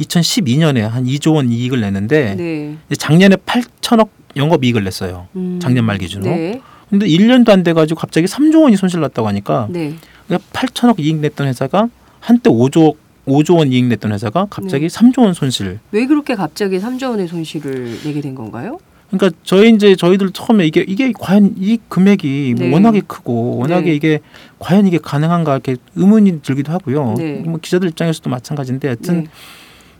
2012년에 0.00 0.80
한 0.80 1.04
2조 1.04 1.34
원 1.34 1.52
이익을 1.52 1.82
냈는데 1.82 2.36
네. 2.36 2.76
작년에 2.96 3.36
8천억 3.36 4.08
영업이익을 4.34 4.82
냈어요. 4.84 5.28
음. 5.36 5.58
작년 5.60 5.84
말 5.84 5.98
기준으로. 5.98 6.34
네. 6.34 6.62
근데 6.88 7.06
1년도 7.06 7.50
안 7.50 7.62
돼가지고 7.62 8.00
갑자기 8.00 8.26
3조 8.26 8.62
원이 8.62 8.78
손실 8.78 9.00
났다고 9.00 9.28
하니까 9.28 9.68
네. 9.68 9.92
그러니까 10.26 10.48
8천억 10.52 11.00
이익 11.00 11.16
냈던 11.16 11.48
회사가 11.48 11.90
한때 12.18 12.48
5조 12.48 12.96
5조 13.26 13.58
원 13.58 13.72
이익 13.72 13.86
냈던 13.86 14.12
회사가 14.12 14.46
갑자기 14.50 14.88
네. 14.88 14.98
3조 14.98 15.20
원 15.20 15.34
손실. 15.34 15.78
왜 15.92 16.06
그렇게 16.06 16.34
갑자기 16.34 16.78
3조 16.78 17.10
원의 17.10 17.28
손실을 17.28 18.00
내게 18.02 18.20
된 18.20 18.34
건가요? 18.34 18.78
그러니까 19.10 19.38
저희 19.44 19.70
이제 19.70 19.94
저희들 19.94 20.30
처음에 20.32 20.66
이게 20.66 20.84
이게 20.88 21.12
과연 21.18 21.54
이 21.58 21.78
금액이 21.88 22.54
뭐 22.56 22.66
네. 22.66 22.72
워낙에 22.72 23.02
크고 23.06 23.58
워낙에 23.58 23.90
네. 23.90 23.94
이게 23.94 24.20
과연 24.58 24.86
이게 24.86 24.98
가능한가 24.98 25.52
이렇게 25.52 25.76
의문이 25.94 26.40
들기도 26.42 26.72
하고요. 26.72 27.14
네. 27.18 27.42
뭐 27.46 27.58
기자들 27.60 27.88
입장에서도 27.90 28.28
마찬가지인데 28.30 28.88
하여튼 28.88 29.24
네. 29.24 29.30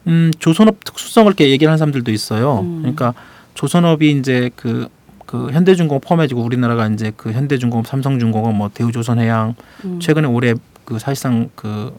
음, 0.06 0.30
조선업 0.38 0.82
특수성을 0.84 1.28
이렇게 1.28 1.50
얘기를 1.50 1.70
하는 1.70 1.78
사람들도 1.78 2.10
있어요. 2.10 2.60
음. 2.60 2.78
그러니까 2.80 3.12
조선업이 3.54 4.10
이제 4.12 4.50
그, 4.56 4.88
그 5.26 5.50
현대중공업 5.50 6.02
포함해지고 6.02 6.42
우리나라가 6.42 6.88
이제 6.88 7.12
그 7.14 7.32
현대중공업, 7.32 7.86
삼성중공업, 7.86 8.54
뭐 8.54 8.70
대우조선해양 8.72 9.54
음. 9.84 10.00
최근에 10.00 10.26
올해 10.26 10.54
그 10.86 10.98
사실상 10.98 11.50
그 11.54 11.94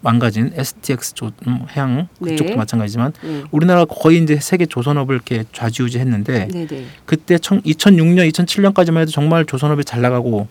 망가진 0.00 0.52
STX 0.54 1.14
조, 1.14 1.30
음, 1.46 1.66
해양 1.76 2.08
그쪽도 2.22 2.52
네. 2.52 2.56
마찬가지지만 2.56 3.12
네. 3.22 3.42
우리나라가 3.50 3.92
거의 3.92 4.22
이제 4.22 4.38
세계 4.40 4.66
조선업을 4.66 5.14
이렇게 5.14 5.44
좌지우지했는데 5.52 6.48
네, 6.48 6.66
네. 6.66 6.86
그때 7.04 7.38
청, 7.38 7.60
2006년, 7.62 8.30
2007년까지만 8.30 9.00
해도 9.00 9.10
정말 9.10 9.44
조선업이 9.44 9.84
잘 9.84 10.00
나가고 10.00 10.46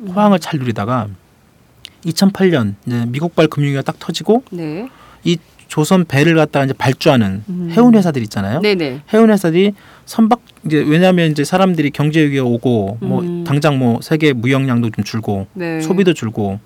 음. 0.00 0.08
호황을 0.08 0.38
잘 0.38 0.58
누리다가 0.58 1.08
2008년 2.04 2.74
이제 2.86 3.06
미국발 3.06 3.48
금융위기가 3.48 3.82
딱 3.82 3.98
터지고 3.98 4.42
네. 4.50 4.88
이 5.24 5.38
조선 5.68 6.04
배를 6.04 6.34
갖다가 6.34 6.64
이제 6.64 6.74
발주하는 6.74 7.44
음. 7.48 7.68
해운 7.70 7.94
회사들 7.94 8.22
있잖아요. 8.22 8.60
네, 8.60 8.74
네. 8.74 9.00
해운 9.14 9.30
회사들이 9.30 9.72
선박 10.04 10.40
이제 10.66 10.78
왜냐하면 10.78 11.30
이제 11.30 11.44
사람들이 11.44 11.90
경제 11.90 12.22
위기가 12.22 12.44
오고 12.44 12.98
뭐 13.00 13.22
음. 13.22 13.44
당장 13.44 13.78
뭐 13.78 14.00
세계 14.02 14.32
무역량도 14.32 14.90
좀 14.90 15.04
줄고 15.04 15.46
네. 15.54 15.80
소비도 15.80 16.12
줄고 16.12 16.58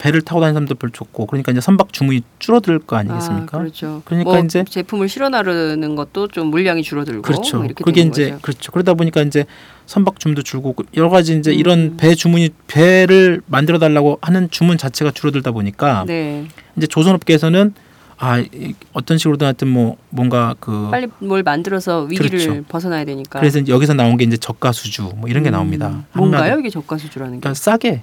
배를 0.00 0.22
타고 0.22 0.40
다니는 0.40 0.54
사람도 0.54 0.76
별로 0.76 0.90
좋고 0.92 1.26
그러니까 1.26 1.52
이제 1.52 1.60
선박 1.60 1.92
주문이 1.92 2.22
줄어들 2.38 2.78
거 2.78 2.96
아니겠습니까? 2.96 3.58
아, 3.58 3.60
그렇죠. 3.60 4.00
그러니까 4.06 4.30
뭐 4.32 4.40
이제 4.42 4.64
제품을 4.64 5.10
실어 5.10 5.28
나르는 5.28 5.94
것도 5.94 6.28
좀 6.28 6.46
물량이 6.46 6.82
줄어들고 6.82 7.20
그렇죠. 7.20 7.58
뭐 7.58 7.66
이렇게 7.66 7.84
그게 7.84 8.00
이제 8.00 8.30
거죠. 8.30 8.40
그렇죠. 8.40 8.72
그러다 8.72 8.94
보니까 8.94 9.20
이제 9.20 9.44
선박 9.84 10.18
주문도 10.18 10.42
줄고 10.42 10.72
그 10.72 10.84
여러 10.96 11.10
가지 11.10 11.36
이제 11.36 11.50
음. 11.52 11.54
이런 11.58 11.96
배 11.98 12.14
주문이 12.14 12.48
배를 12.66 13.42
만들어 13.46 13.78
달라고 13.78 14.18
하는 14.22 14.48
주문 14.50 14.78
자체가 14.78 15.10
줄어들다 15.10 15.50
보니까 15.50 16.04
네. 16.06 16.46
이제 16.78 16.86
조선업계에서는 16.86 17.74
아 18.16 18.38
이- 18.38 18.74
어떤 18.94 19.18
식으로든 19.18 19.46
하여튼 19.46 19.68
뭐 19.68 19.96
뭔가 20.08 20.54
그 20.60 20.88
빨리 20.90 21.08
뭘 21.18 21.42
만들어서 21.42 22.04
위기를 22.04 22.30
그렇죠. 22.38 22.62
벗어나야 22.68 23.04
되니까. 23.04 23.38
그래서 23.38 23.60
여기서 23.68 23.92
나온 23.92 24.16
게 24.16 24.24
이제 24.24 24.38
저가 24.38 24.72
수주 24.72 25.10
뭐 25.16 25.28
이런 25.28 25.42
게 25.42 25.50
음. 25.50 25.52
나옵니다. 25.52 26.04
뭔가요? 26.14 26.58
이게 26.58 26.70
저가 26.70 26.96
수주라는 26.96 27.34
게. 27.34 27.40
그러니까 27.40 27.52
싸게 27.54 28.00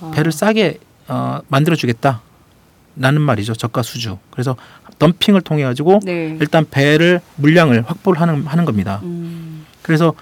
아. 0.00 0.12
배를 0.14 0.30
싸게 0.30 0.78
어, 1.12 1.40
만들어 1.48 1.76
주겠다. 1.76 2.22
라는 2.96 3.20
말이죠. 3.22 3.54
저가 3.54 3.82
수주. 3.82 4.18
그래서 4.30 4.56
덤핑을 4.98 5.40
통해 5.42 5.62
가지고 5.64 6.00
네. 6.04 6.36
일단 6.40 6.66
배를 6.70 7.20
물량을 7.36 7.84
확보를 7.86 8.20
하는 8.20 8.46
하는 8.46 8.64
겁니다. 8.64 9.00
음. 9.02 9.64
그래서 9.82 10.14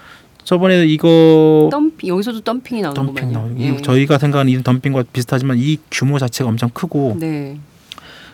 저번에 0.43 0.85
이거 0.85 1.69
덤핑 1.71 2.07
여기서도 2.09 2.41
덤핑이 2.41 2.81
나오는 2.81 2.95
덤핑. 2.95 3.31
나오는 3.31 3.59
예. 3.59 3.69
이 3.69 3.81
저희가 3.81 4.17
생각하는 4.17 4.51
이 4.51 4.63
덤핑과 4.63 5.03
비슷하지만 5.11 5.57
이 5.59 5.77
규모 5.91 6.17
자체가 6.17 6.49
엄청 6.49 6.69
크고 6.69 7.17
네. 7.19 7.57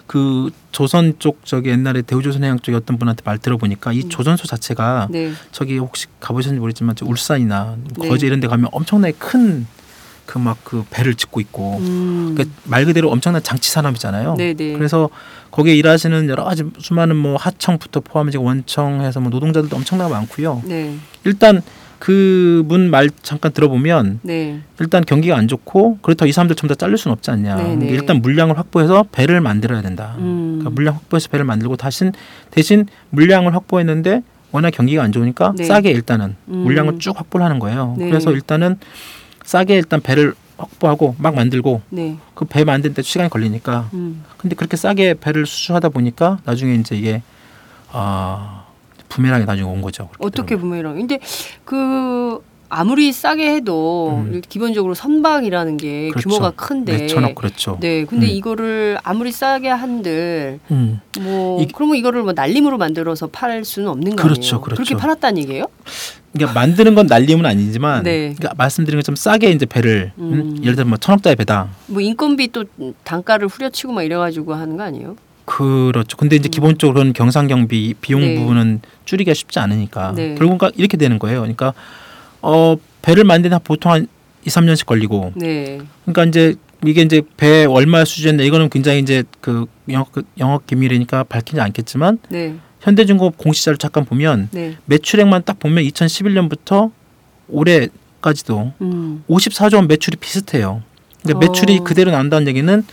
그 0.06 0.52
조선 0.72 1.16
쪽 1.20 1.44
저기 1.44 1.70
옛날에 1.70 2.02
대우조선 2.04 2.44
해양 2.44 2.60
쪽에 2.60 2.78
어떤 2.78 2.98
분한테 2.98 3.24
말 3.26 3.40
들어보니까 3.40 3.92
이 3.92 4.04
음. 4.04 4.10
조선소 4.10 4.48
자체가 4.48 5.08
네. 5.12 5.32
저기 5.52 5.80
혹시 5.80 6.06
가보셨는지 6.20 6.60
모르겠지만 6.60 6.96
저 6.96 7.06
울산이나 7.06 7.76
네. 7.98 8.08
거제 8.08 8.28
이런 8.28 8.40
데 8.40 8.48
가면 8.48 8.70
엄청나게 8.72 9.16
큰 9.18 9.66
그막그 10.28 10.86
배를 10.92 11.16
짓고 11.16 11.40
있고 11.42 11.78
음. 11.80 12.34
그러니까 12.36 12.56
말 12.66 12.86
그대로 12.86 13.10
엄청난 13.10 13.42
장치 13.42 13.72
산업이잖아요. 13.72 14.36
네, 14.38 14.54
네. 14.54 14.74
그래서 14.74 15.10
거기에 15.50 15.74
일하시는 15.76 16.30
여러 16.30 16.44
가지 16.44 16.64
수많은 16.78 17.16
뭐 17.16 17.36
하청부터 17.38 18.02
포함해서 18.02 18.40
원청해서 18.40 19.20
뭐 19.22 19.32
노동자들도 19.32 19.76
엄청나게 19.76 20.14
많고요. 20.14 20.62
네. 20.66 20.96
일단 21.24 21.62
그 22.00 22.64
분 22.68 22.92
말 22.92 23.10
잠깐 23.24 23.52
들어보면 23.54 24.20
네. 24.22 24.60
일단 24.80 25.04
경기가 25.04 25.36
안 25.36 25.48
좋고 25.48 25.98
그렇다고 26.04 26.30
이 26.30 26.32
사람들 26.32 26.56
전부 26.56 26.76
다 26.76 26.78
잘릴 26.78 26.98
수는 26.98 27.14
없지 27.14 27.32
않냐. 27.32 27.56
네, 27.56 27.76
네. 27.76 27.88
일단 27.88 28.22
물량을 28.22 28.56
확보해서 28.58 29.04
배를 29.12 29.42
만들어야 29.42 29.82
된다. 29.82 30.14
음. 30.20 30.58
그러니까 30.60 30.70
물량 30.76 30.94
확보해서 30.96 31.30
배를 31.30 31.44
만들고 31.46 31.76
다신 31.76 32.12
대신 32.52 32.86
물량을 33.10 33.56
확보했는데 33.56 34.22
워낙 34.52 34.70
경기가 34.72 35.02
안 35.04 35.12
좋으니까 35.12 35.54
네. 35.58 35.64
싸게 35.64 35.90
일단은 35.90 36.36
음. 36.50 36.58
물량을 36.60 37.00
쭉 37.00 37.18
확보를 37.18 37.44
하는 37.44 37.58
거예요. 37.58 37.96
네. 37.98 38.10
그래서 38.10 38.32
일단은 38.32 38.78
싸게 39.48 39.76
일단 39.78 40.02
배를 40.02 40.34
확보하고 40.58 41.16
막 41.20 41.36
만들고 41.36 41.82
네. 41.90 42.18
그배 42.34 42.66
만드는 42.66 42.94
데 42.94 43.02
시간이 43.02 43.30
걸리니까 43.30 43.90
음. 43.94 44.26
근데 44.38 44.56
그렇게 44.58 44.76
싸게 44.76 45.16
배를 45.16 45.46
수주하다 45.46 45.90
보니까 45.90 46.40
나중에 46.44 46.76
이제 46.76 46.96
이게 46.98 47.22
아 47.92 48.66
부메랑이 49.08 49.46
나중에 49.46 49.66
온 49.68 49.82
거죠. 49.82 50.10
어떻게 50.20 50.56
되면. 50.58 50.62
보면 50.84 50.96
근데 50.98 51.20
그 51.64 52.40
아무리 52.70 53.14
싸게 53.14 53.56
해도 53.56 54.10
음. 54.26 54.42
기본적으로 54.50 54.94
선박이라는 54.94 55.78
게 55.78 56.10
그렇죠. 56.10 56.28
규모가 56.28 56.52
큰데 56.52 56.98
몇천억 57.04 57.36
그렇죠. 57.36 57.78
네, 57.80 58.04
근데 58.04 58.26
음. 58.26 58.30
이거를 58.32 58.98
아무리 59.04 59.32
싸게 59.32 59.70
한들 59.70 60.60
음. 60.72 61.00
뭐 61.22 61.62
이- 61.62 61.68
그러면 61.74 61.96
이거를 61.96 62.24
뭐 62.24 62.34
날림으로 62.34 62.78
만들어서 62.78 63.28
팔 63.28 63.64
수는 63.64 63.88
없는 63.88 64.18
거 64.18 64.24
그렇죠? 64.24 64.60
그렇죠. 64.60 64.84
그렇게 64.84 64.96
팔았다는 65.02 65.42
얘기예요? 65.44 65.68
그러니까 66.38 66.60
만드는 66.60 66.96
건 66.96 67.08
날림은 67.08 67.46
아니지만 67.46 68.04
네. 68.04 68.34
그러니까 68.36 68.54
말씀드린 68.58 69.00
것처럼 69.00 69.16
싸게 69.16 69.52
이제 69.52 69.66
배를 69.66 70.12
음. 70.18 70.34
음. 70.34 70.64
예를 70.64 70.76
들어 70.76 70.88
뭐 70.88 70.98
천억짜리 70.98 71.36
배다. 71.36 71.70
뭐 71.88 72.02
인건비 72.02 72.52
또 72.52 72.66
단가를 73.04 73.48
후려치고 73.48 73.94
막 73.94 74.04
이래가지고 74.04 74.54
하는 74.54 74.78
거 74.78 74.84
아니에요? 74.84 75.16
그렇죠. 75.46 76.18
근데 76.18 76.36
이제 76.36 76.50
음. 76.50 76.52
기본적으로 76.52 77.04
는 77.04 77.14
경상경비 77.14 77.96
비용 78.02 78.22
네. 78.22 78.36
부분은 78.36 78.82
줄이기가 79.06 79.34
쉽지 79.34 79.60
않으니까 79.60 80.14
네. 80.16 80.36
결국 80.36 80.58
그러니까 80.58 80.72
이렇게 80.78 80.98
되는 80.98 81.20
거예요. 81.20 81.40
그러니까 81.40 81.74
어 82.42 82.76
배를 83.02 83.24
만드는 83.24 83.60
보통 83.64 83.92
한 83.92 84.08
2, 84.46 84.50
3년씩 84.50 84.86
걸리고 84.86 85.34
네, 85.36 85.80
그러니까 86.06 86.26
이제 86.26 86.56
이게 86.86 87.02
이제 87.02 87.22
배 87.38 87.66
얼마 87.66 88.06
수준인데 88.06 88.46
이거는 88.46 88.70
굉장히 88.70 89.00
이제 89.00 89.24
그 89.42 89.66
영업 89.90 90.12
그 90.12 90.24
영업 90.38 90.68
기밀이니까 90.68 91.24
밝히지 91.24 91.60
않겠지만 91.60 92.20
네, 92.30 92.56
현대중공업 92.82 93.38
공시자료 93.38 93.78
잠깐 93.78 94.06
보면 94.06 94.50
네. 94.52 94.78
매출액만 94.86 95.44
딱 95.46 95.60
보면 95.60 95.84
2011년부터 95.86 96.92
올해까지도 97.50 98.74
음, 98.82 99.24
54조 99.30 99.76
원 99.76 99.88
매출이 99.88 100.18
비슷해요. 100.18 100.82
그러니까 101.24 101.38
어. 101.38 101.50
매출이 101.50 101.80
그대로 101.80 102.12
나온다는 102.12 102.48
얘기는 102.48 102.84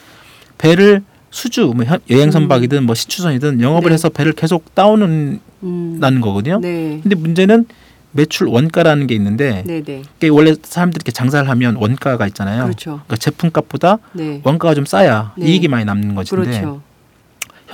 배를 0.59 1.03
수주 1.31 1.73
뭐 1.75 1.85
현- 1.85 2.01
여행 2.11 2.31
선박이든 2.31 2.85
뭐 2.85 2.95
시추선이든 2.95 3.61
영업을 3.61 3.89
네. 3.91 3.95
해서 3.95 4.09
배를 4.09 4.33
계속 4.33 4.75
따오는 4.75 5.41
음. 5.65 5.97
나는 6.01 6.21
거거든요. 6.21 6.61
네. 6.61 7.01
근데 7.03 7.17
문제는 7.17 7.67
매출 8.13 8.47
원가라는 8.47 9.09
게 9.09 9.15
있는데 9.17 9.65
네, 9.67 9.83
네. 9.83 10.03
이게 10.19 10.29
원래 10.29 10.55
사람들이 10.63 11.01
이렇게 11.01 11.11
장사를 11.11 11.49
하면 11.51 11.75
원가가 11.75 12.29
있잖아요. 12.29 12.63
그렇죠. 12.65 12.91
그러니까 12.93 13.17
제품값보다 13.17 13.99
네. 14.13 14.41
원가가 14.45 14.75
좀 14.75 14.87
싸야 14.87 15.33
네. 15.37 15.47
이익이 15.47 15.67
많이 15.67 15.85
남는 15.85 16.15
것인데 16.15 16.45
그렇죠. 16.51 16.81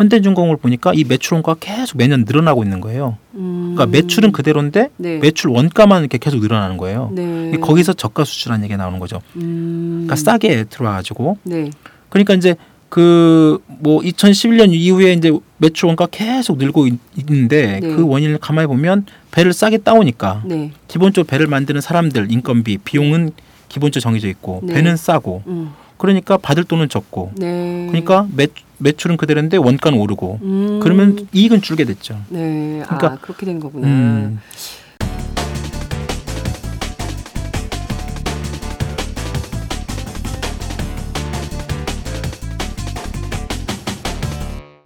현대중공업을 0.01 0.57
보니까 0.57 0.93
이 0.95 1.05
매출 1.05 1.35
원가가 1.35 1.59
계속 1.61 1.99
매년 1.99 2.25
늘어나고 2.27 2.63
있는 2.63 2.81
거예요. 2.81 3.19
음. 3.35 3.75
그러니까 3.75 3.87
매출은 3.87 4.33
그대로인데 4.33 4.91
네. 4.97 5.19
매출 5.19 5.51
원가만 5.51 6.01
이렇게 6.01 6.19
계속 6.19 6.41
늘어나는 6.41 6.77
거예요. 6.77 7.11
네. 7.13 7.53
거기서 7.61 7.93
저가 7.93 8.25
수출한 8.25 8.63
얘기가 8.63 8.77
나오는 8.77 8.99
거죠. 8.99 9.21
음. 9.37 10.07
그러니까 10.07 10.17
싸게 10.17 10.65
들어와가지고 10.65 11.39
네. 11.45 11.71
그러니까 12.09 12.35
이제 12.35 12.57
그 12.89 13.61
뭐 13.81 14.01
2011년 14.03 14.73
이후에 14.73 15.15
이제 15.15 15.33
매출 15.57 15.87
원가 15.87 16.07
계속 16.07 16.59
늘고 16.59 16.87
있, 16.87 16.99
는데 17.17 17.81
네. 17.81 17.89
그 17.95 18.07
원인을 18.07 18.39
가만히 18.39 18.67
보면 18.69 19.07
배를 19.31 19.53
싸게 19.53 19.79
따오니까 19.79 20.43
네. 20.45 20.71
기본적으로 20.87 21.27
배를 21.27 21.47
만드는 21.47 21.81
사람들 21.81 22.31
인건비 22.31 22.79
비용은 22.79 23.33
기본적으로 23.69 24.03
정해져 24.03 24.29
있고 24.29 24.61
네. 24.63 24.75
배는 24.75 24.97
싸고 24.97 25.43
음. 25.47 25.73
그러니까 25.97 26.37
받을 26.37 26.65
돈은 26.65 26.89
적고 26.89 27.33
네. 27.37 27.87
그러니까 27.89 28.27
매, 28.35 28.47
매출은 28.81 29.17
그대로인데 29.17 29.57
원가는 29.59 29.99
오르고 29.99 30.39
음. 30.43 30.81
그러면 30.83 31.29
이익은 31.33 31.63
줄게 31.63 31.85
됐죠. 31.85 32.21
네. 32.29 32.83
아, 32.87 32.97
그러니까- 32.97 33.21
그렇게 33.21 33.47
된 33.47 33.61
거구나. 33.61 33.87
음. 33.87 34.41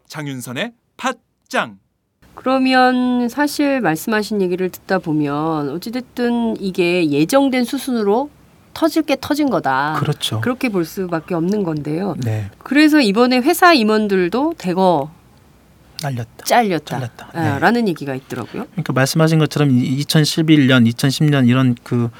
장윤선의 0.08 0.72
팟짱 0.96 1.78
그러면 2.34 3.28
사실 3.28 3.80
말씀하신 3.80 4.42
얘기를 4.42 4.68
듣다 4.70 4.98
보면 4.98 5.70
어찌됐든 5.70 6.60
이게 6.60 7.08
예정된 7.10 7.64
수순으로 7.64 8.28
터질 8.74 9.02
게 9.02 9.16
터진 9.20 9.48
거다. 9.50 9.96
그렇죠. 9.98 10.40
그렇게 10.40 10.68
볼 10.68 10.84
수밖에 10.84 11.34
없는 11.34 11.62
건데요. 11.62 12.14
네, 12.18 12.50
그래서 12.58 13.00
이번에 13.00 13.38
회사 13.38 13.72
임원들도 13.72 14.54
대거 14.58 15.10
날렸다. 16.02 16.44
잘렸다. 16.44 16.84
잘렸다. 16.98 17.28
아, 17.32 17.40
네. 17.54 17.58
라는 17.60 17.88
얘기가 17.88 18.14
있더라고요. 18.14 18.66
그러니까 18.72 18.92
말씀하신 18.92 19.38
것처럼 19.38 19.70
2011년, 19.70 20.92
2010년 20.92 21.48
이런 21.48 21.74
그 21.82 22.10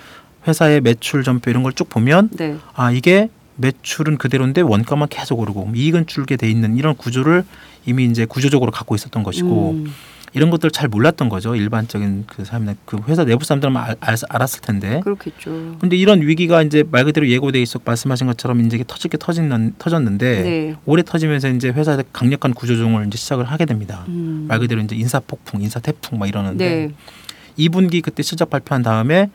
회사의 0.47 0.81
매출 0.81 1.23
전표 1.25 1.51
이런 1.51 1.63
걸 1.63 1.73
쭉 1.73 1.89
보면 1.89 2.31
네. 2.33 2.57
아 2.75 2.91
이게 2.93 3.29
매출은 3.57 4.19
그대로인데 4.19 4.61
원가만 4.63 5.09
계속 5.09 5.39
오르고 5.41 5.73
이익은 5.75 6.07
줄게 6.07 6.37
돼 6.37 6.49
있는 6.51 6.77
이런 6.77 6.97
구조를 6.97 7.45
이미 7.87 8.05
이제 8.07 8.25
구조적으로 8.25 8.71
갖고 8.71 8.95
있었던 8.95 9.23
것이고 9.23 9.71
음, 9.73 9.93
이런 10.35 10.51
것들을 10.51 10.71
잘 10.71 10.89
몰랐던 10.89 11.29
거죠 11.29 11.55
일반적인 11.55 12.25
그 12.27 12.45
사람 12.45 12.75
그 12.85 12.99
회사 13.09 13.25
내부 13.25 13.45
사람들은 13.45 13.77
알, 13.77 13.97
알, 14.01 14.17
알았을 14.29 14.61
텐데 14.61 15.01
그렇겠죠. 15.03 15.77
근데 15.81 15.97
이런 15.97 16.21
위기가 16.23 16.63
이제 16.63 16.85
말 16.91 17.05
그대로 17.05 17.29
예고돼 17.29 17.63
있어 17.63 17.81
말씀하신 17.85 18.27
것처럼 18.27 18.61
이제 18.61 18.83
터질 18.87 19.11
게 19.11 19.17
터진 19.19 19.75
터졌는데 19.79 20.43
네. 20.43 20.75
올해 20.85 21.03
터지면서 21.03 21.49
이제 21.51 21.69
회사에 21.69 22.03
강력한 22.13 22.53
구조조정을 22.53 23.07
이제 23.07 23.17
시작을 23.17 23.45
하게 23.45 23.65
됩니다 23.65 24.05
음. 24.09 24.47
말 24.49 24.59
그대로 24.59 24.81
이제 24.83 24.97
인사 24.97 25.21
폭풍 25.21 25.63
인사 25.63 25.81
태풍 25.81 26.19
막 26.19 26.29
이러는데 26.29 26.87
네. 26.87 26.95
2분기 27.59 28.03
그때 28.03 28.23
실적 28.23 28.51
발표한 28.51 28.83
다음에 28.83 29.31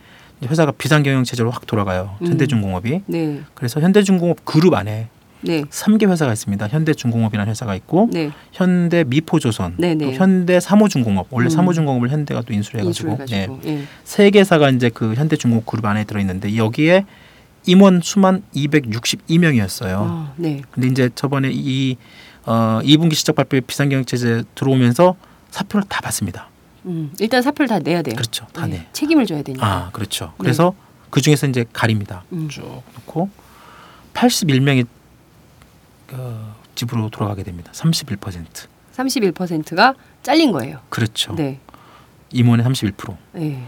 회사가 0.46 0.72
비상경영 0.72 1.24
체제로 1.26 1.52
확 1.52 1.68
돌아가요. 1.68 2.16
음. 2.22 2.28
현대중공업이. 2.28 3.02
네. 3.08 3.42
그래서 3.54 3.82
현대중공업 3.82 4.46
그룹 4.46 4.74
안에 4.74 5.10
네. 5.42 5.64
3개 5.64 6.10
회사가 6.10 6.34
있습니다. 6.34 6.68
현대중공업이라는 6.68 7.50
회사가 7.50 7.76
있고 7.76 8.10
네. 8.12 8.32
현대 8.52 9.04
미포조선, 9.06 9.76
네 9.78 9.96
네. 9.96 10.06
또 10.06 10.12
현대사무중공업. 10.14 11.28
원래 11.32 11.48
음. 11.48 11.50
사무중공업을 11.50 12.10
현대가 12.10 12.42
또 12.42 12.54
인수를 12.54 12.82
해가지고 12.82 13.12
인수해가지고. 13.12 13.62
예. 13.66 13.84
세 14.04 14.30
개사가 14.30 14.70
이제 14.72 14.90
그 14.90 15.14
현대중공업 15.14 15.66
그룹 15.66 15.86
안에 15.86 16.04
들어 16.04 16.20
있는데 16.20 16.56
여기에 16.58 17.06
임원 17.66 18.02
수만 18.04 18.44
262명이었어요. 18.56 19.96
아, 19.98 20.34
네. 20.38 20.62
근데 20.72 20.88
이제 20.88 21.10
저번에 21.16 21.50
이 21.54 21.98
어, 22.46 22.80
2분기 22.84 23.14
실적 23.14 23.36
발표에 23.36 23.62
비상경영 23.62 24.06
체제 24.06 24.44
들어오면서 24.56 25.16
사표를 25.52 25.86
다 25.88 26.02
받습니다. 26.02 26.50
음. 26.86 27.12
일단 27.20 27.42
사표를 27.42 27.68
다 27.68 27.80
내야 27.80 28.02
돼요. 28.02 28.16
그렇죠. 28.16 28.48
다 28.54 28.66
네. 28.66 28.78
내. 28.78 28.88
책임을 28.94 29.26
져야 29.26 29.42
되니까. 29.42 29.66
아, 29.66 29.90
그렇죠. 29.92 30.34
그래서 30.38 30.74
그 31.10 31.22
중에서 31.22 31.48
이제 31.48 31.66
가립니다. 31.74 32.24
음. 32.32 32.48
쭉 32.50 32.64
놓고 32.96 33.30
81명이 34.14 34.86
어, 36.14 36.56
집으로 36.76 37.10
돌아가게 37.10 37.44
됩니다. 37.44 37.72
31%. 37.74 38.46
31%가 38.96 39.94
잘린 40.22 40.52
거예요. 40.52 40.80
그렇죠. 40.90 41.36
네. 41.36 41.60
임원의 42.32 42.66
31%. 42.66 43.16
네. 43.34 43.64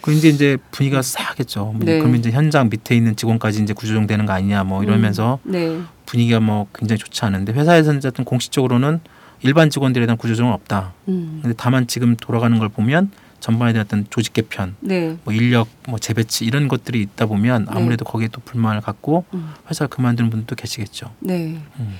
그 0.00 0.12
이제 0.12 0.28
이제 0.28 0.56
분위기가 0.70 1.02
싸겠죠. 1.02 1.64
뭐 1.64 1.80
네. 1.84 1.98
그러면 1.98 2.20
이제 2.20 2.30
현장 2.30 2.70
밑에 2.70 2.96
있는 2.96 3.16
직원까지 3.16 3.62
이제 3.62 3.74
구조조정되는 3.74 4.24
거 4.26 4.32
아니냐 4.32 4.64
뭐 4.64 4.82
이러면서 4.82 5.38
음. 5.44 5.52
네. 5.52 5.80
분위기가 6.06 6.40
뭐 6.40 6.66
굉장히 6.74 6.98
좋지 6.98 7.24
않은데 7.24 7.52
회사에서는 7.52 7.98
어쨌든 7.98 8.24
공식적으로는 8.24 9.00
일반 9.42 9.70
직원들에 9.70 10.06
대한 10.06 10.16
구조조정은 10.16 10.52
없다. 10.52 10.94
음. 11.08 11.40
근데 11.42 11.54
다만 11.56 11.86
지금 11.86 12.16
돌아가는 12.16 12.58
걸 12.58 12.68
보면 12.68 13.10
전반에 13.40 13.72
대한 13.72 13.86
어떤 13.86 14.06
조직 14.10 14.32
개편, 14.34 14.76
네. 14.80 15.16
뭐 15.24 15.32
인력 15.34 15.68
뭐 15.88 15.98
재배치 15.98 16.44
이런 16.44 16.68
것들이 16.68 17.00
있다 17.02 17.26
보면 17.26 17.64
네. 17.64 17.70
아무래도 17.74 18.04
거기에 18.04 18.28
또 18.30 18.40
불만을 18.44 18.80
갖고 18.82 19.24
음. 19.34 19.50
회사를 19.68 19.88
그만두는 19.88 20.30
분도 20.30 20.54
계시겠죠. 20.54 21.10
네. 21.20 21.58
음. 21.78 21.96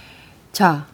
자, 0.53 0.87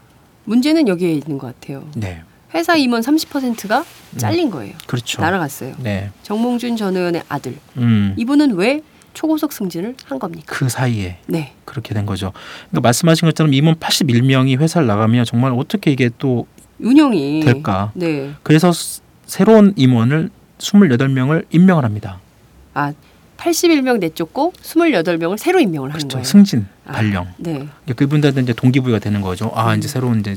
문제는 0.45 0.87
여기에 0.89 1.13
있는 1.13 1.39
것 1.39 1.49
같아요. 1.61 1.89
네, 1.97 2.23
회사 2.55 2.77
임원 2.77 3.03
30%가 3.03 3.85
잘린 4.17 4.51
거예요. 4.51 4.75
그렇죠. 4.87 5.21
날아갔어요. 5.21 5.75
네, 5.79 6.11
정몽준 6.23 6.77
전 6.77 6.97
의원의 6.97 7.25
아들. 7.29 7.57
음, 7.77 8.15
이분은 8.17 8.55
왜 8.55 8.83
초고속 9.15 9.53
승진을 9.53 9.97
한 10.05 10.19
겁니까? 10.19 10.45
그 10.47 10.69
사이에 10.69 11.19
네. 11.27 11.55
그렇게 11.65 11.95
된 11.95 12.07
거죠. 12.07 12.33
그러니까 12.71 12.87
말씀하신 12.87 13.27
것처럼 13.29 13.53
임원 13.55 13.75
81명이 13.77 14.59
회사를 14.61 14.87
나가면 14.87 15.25
정말 15.25 15.53
어떻게 15.53 15.91
이게 15.91 16.11
또 16.19 16.47
운영이 16.79 17.41
될까? 17.41 17.91
네. 17.95 18.33
그래서 18.43 18.71
스- 18.73 19.01
새로운 19.27 19.73
임원을 19.77 20.31
28명을 20.59 21.45
임명을 21.51 21.85
합니다. 21.85 22.19
아, 22.75 22.93
81명 23.37 23.99
내쫓고 23.99 24.53
28명을 24.62 25.37
새로 25.37 25.61
임명을 25.61 25.91
하는 25.91 25.99
그렇죠. 25.99 26.17
거예요. 26.17 26.25
승진, 26.25 26.67
아, 26.87 26.93
발령. 26.93 27.29
네. 27.37 27.69
이제 27.85 27.95
그분들한테 27.95 28.41
이제 28.43 28.53
동기부여가 28.53 28.99
되는 28.99 29.21
거죠. 29.21 29.53
아 29.55 29.73
음. 29.73 29.79
이제 29.79 29.89
새로운 29.89 30.21
이제 30.21 30.37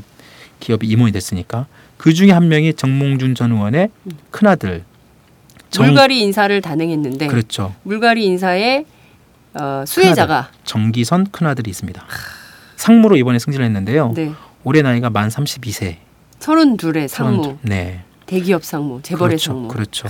기업이 0.60 0.86
임원이 0.86 1.12
됐으니까 1.12 1.66
그 1.96 2.12
중에 2.12 2.30
한 2.32 2.48
명이 2.48 2.74
정몽준 2.74 3.34
전 3.34 3.52
의원의 3.52 3.88
음. 4.06 4.12
큰 4.30 4.48
아들. 4.48 4.84
물갈이 5.78 6.20
인사를 6.20 6.60
단행했는데 6.60 7.28
그렇죠. 7.28 7.74
물갈이 7.84 8.24
인사의 8.26 8.84
어, 9.54 9.84
수혜자가 9.86 10.50
정기선 10.64 11.28
큰 11.30 11.46
아들이 11.46 11.70
있습니다. 11.70 12.04
상무로 12.76 13.16
이번에 13.16 13.38
승진을 13.38 13.64
했는데요. 13.66 14.12
네. 14.16 14.32
올해 14.64 14.82
나이가 14.82 15.10
만 15.10 15.28
32세. 15.28 15.96
32의 16.40 17.06
상무, 17.06 17.58
네. 17.62 18.02
대기업 18.30 18.64
상무, 18.64 19.00
재벌의 19.02 19.30
그렇죠. 19.38 19.44
상무. 19.52 19.68
그렇죠. 19.68 20.08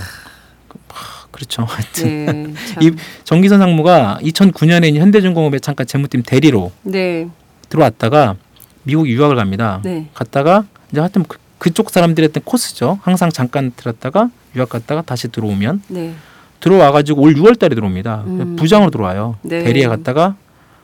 그- 0.67 0.77
하, 0.89 1.25
그렇죠. 1.31 1.63
하여튼 1.67 2.53
네. 2.53 2.53
참. 2.73 2.83
이- 2.83 2.91
정기선 3.23 3.57
상무가 3.59 4.19
2009년에 4.21 4.95
현대중공업에 4.95 5.57
잠깐 5.59 5.87
재무팀 5.87 6.21
대리로 6.23 6.71
네. 6.83 7.27
들어왔다가 7.69 8.35
미국 8.83 9.07
유학을 9.09 9.35
갑니다. 9.35 9.81
네. 9.83 10.07
갔다가 10.13 10.65
이제 10.91 10.99
하여튼 10.99 11.23
그, 11.23 11.37
그쪽 11.57 11.89
사람들의 11.89 12.29
어떤 12.29 12.43
코스죠. 12.43 12.99
항상 13.01 13.31
잠깐 13.31 13.71
들었다가 13.75 14.29
유학 14.55 14.69
갔다가 14.69 15.01
다시 15.01 15.27
들어오면 15.29 15.81
네. 15.87 16.13
들어와 16.59 16.91
가지고 16.91 17.23
올 17.23 17.33
6월 17.33 17.57
달에 17.57 17.73
들어옵니다. 17.73 18.23
음. 18.27 18.55
부장으로 18.55 18.91
들어와요. 18.91 19.37
네. 19.41 19.63
대리에 19.63 19.87
갔다가 19.87 20.35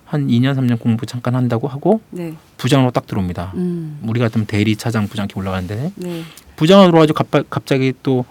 한 0.05 0.27
2년 0.27 0.55
3년 0.55 0.79
공부 0.79 1.05
잠깐 1.05 1.35
한다고 1.35 1.67
하고 1.67 2.01
네. 2.09 2.33
부장으로 2.57 2.89
딱 2.91 3.05
들어옵니다. 3.05 3.51
음. 3.55 3.99
우리 4.07 4.19
같으면 4.19 4.47
대리 4.47 4.75
차장 4.75 5.07
부장 5.07 5.25
이렇게 5.25 5.39
올라가는데 5.39 5.91
네. 5.95 6.23
부장으로 6.57 6.87
들어와가지고 6.91 7.23
갑, 7.23 7.49
갑자기 7.49 7.93
또 8.03 8.25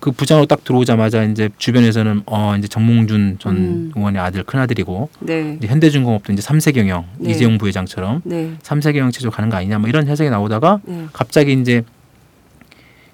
그 0.00 0.10
부장으로 0.12 0.46
딱 0.46 0.64
들어오자마자 0.64 1.22
이제 1.24 1.50
주변에서는 1.58 2.22
어 2.24 2.56
이제 2.58 2.66
정몽준 2.66 3.36
전 3.38 3.56
음. 3.56 3.92
의원의 3.94 4.20
아들 4.20 4.42
큰 4.42 4.58
아들이고 4.58 5.10
네. 5.20 5.56
이제 5.58 5.68
현대중공업도 5.68 6.32
이제 6.32 6.40
삼세 6.40 6.72
경영 6.72 7.06
네. 7.18 7.30
이재용 7.30 7.58
부회장처럼 7.58 8.22
네. 8.24 8.56
삼세 8.62 8.94
경영 8.94 9.10
체조 9.10 9.30
가는 9.30 9.50
거 9.50 9.58
아니냐 9.58 9.78
뭐 9.78 9.88
이런 9.88 10.08
해석이 10.08 10.30
나오다가 10.30 10.80
네. 10.84 11.06
갑자기 11.12 11.52
이제 11.52 11.82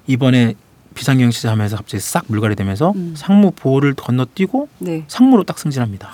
이번에 0.06 0.54
비상경영 0.94 1.32
체제 1.32 1.48
하면서 1.48 1.76
갑자기 1.76 2.00
싹 2.00 2.24
물갈이 2.28 2.54
되면서 2.54 2.92
음. 2.94 3.14
상무 3.16 3.50
보호를 3.50 3.94
건너뛰고 3.94 4.68
네. 4.78 5.04
상무로 5.08 5.42
딱 5.42 5.58
승진합니다. 5.58 6.08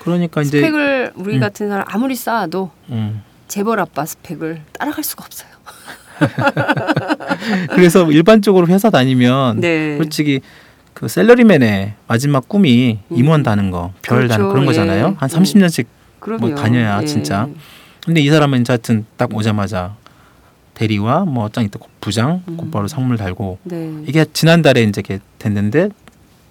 그러니까 0.00 0.42
이제 0.42 0.58
스펙을 0.58 1.12
우리 1.14 1.36
음. 1.36 1.40
같은 1.40 1.68
사람 1.68 1.84
아무리 1.88 2.16
쌓아도 2.16 2.72
음, 2.90 3.22
재벌 3.46 3.78
아빠 3.78 4.04
스펙을 4.04 4.62
따라갈 4.72 5.04
수가 5.04 5.24
없어요. 5.24 5.51
그래서 7.74 8.10
일반적으로 8.10 8.66
회사 8.68 8.90
다니면 8.90 9.60
네. 9.60 9.96
솔직히 9.96 10.40
그 10.94 11.08
셀러리맨의 11.08 11.94
마지막 12.06 12.48
꿈이 12.48 12.98
음. 13.10 13.16
임원 13.16 13.42
다는 13.42 13.70
거, 13.70 13.92
별 14.02 14.28
다는 14.28 14.46
그렇죠. 14.46 14.52
그런 14.52 14.66
거잖아요. 14.66 14.98
예. 14.98 15.14
한 15.16 15.30
음. 15.30 15.42
30년씩. 15.42 15.86
그럼요. 16.20 16.46
뭐 16.46 16.54
다녀야 16.54 17.00
예. 17.02 17.06
진짜. 17.06 17.48
근데 18.04 18.20
이 18.20 18.28
사람은 18.28 18.64
하여튼 18.66 19.04
딱 19.16 19.34
오자마자 19.34 19.96
대리와 20.74 21.24
뭐짱 21.24 21.64
이때 21.64 21.78
부장 22.00 22.42
음. 22.48 22.56
곧바로 22.56 22.88
상무를 22.88 23.18
달고 23.18 23.58
네. 23.64 23.92
이게 24.06 24.24
지난달에 24.32 24.82
이제 24.82 25.02
이렇게 25.04 25.22
됐는데 25.38 25.90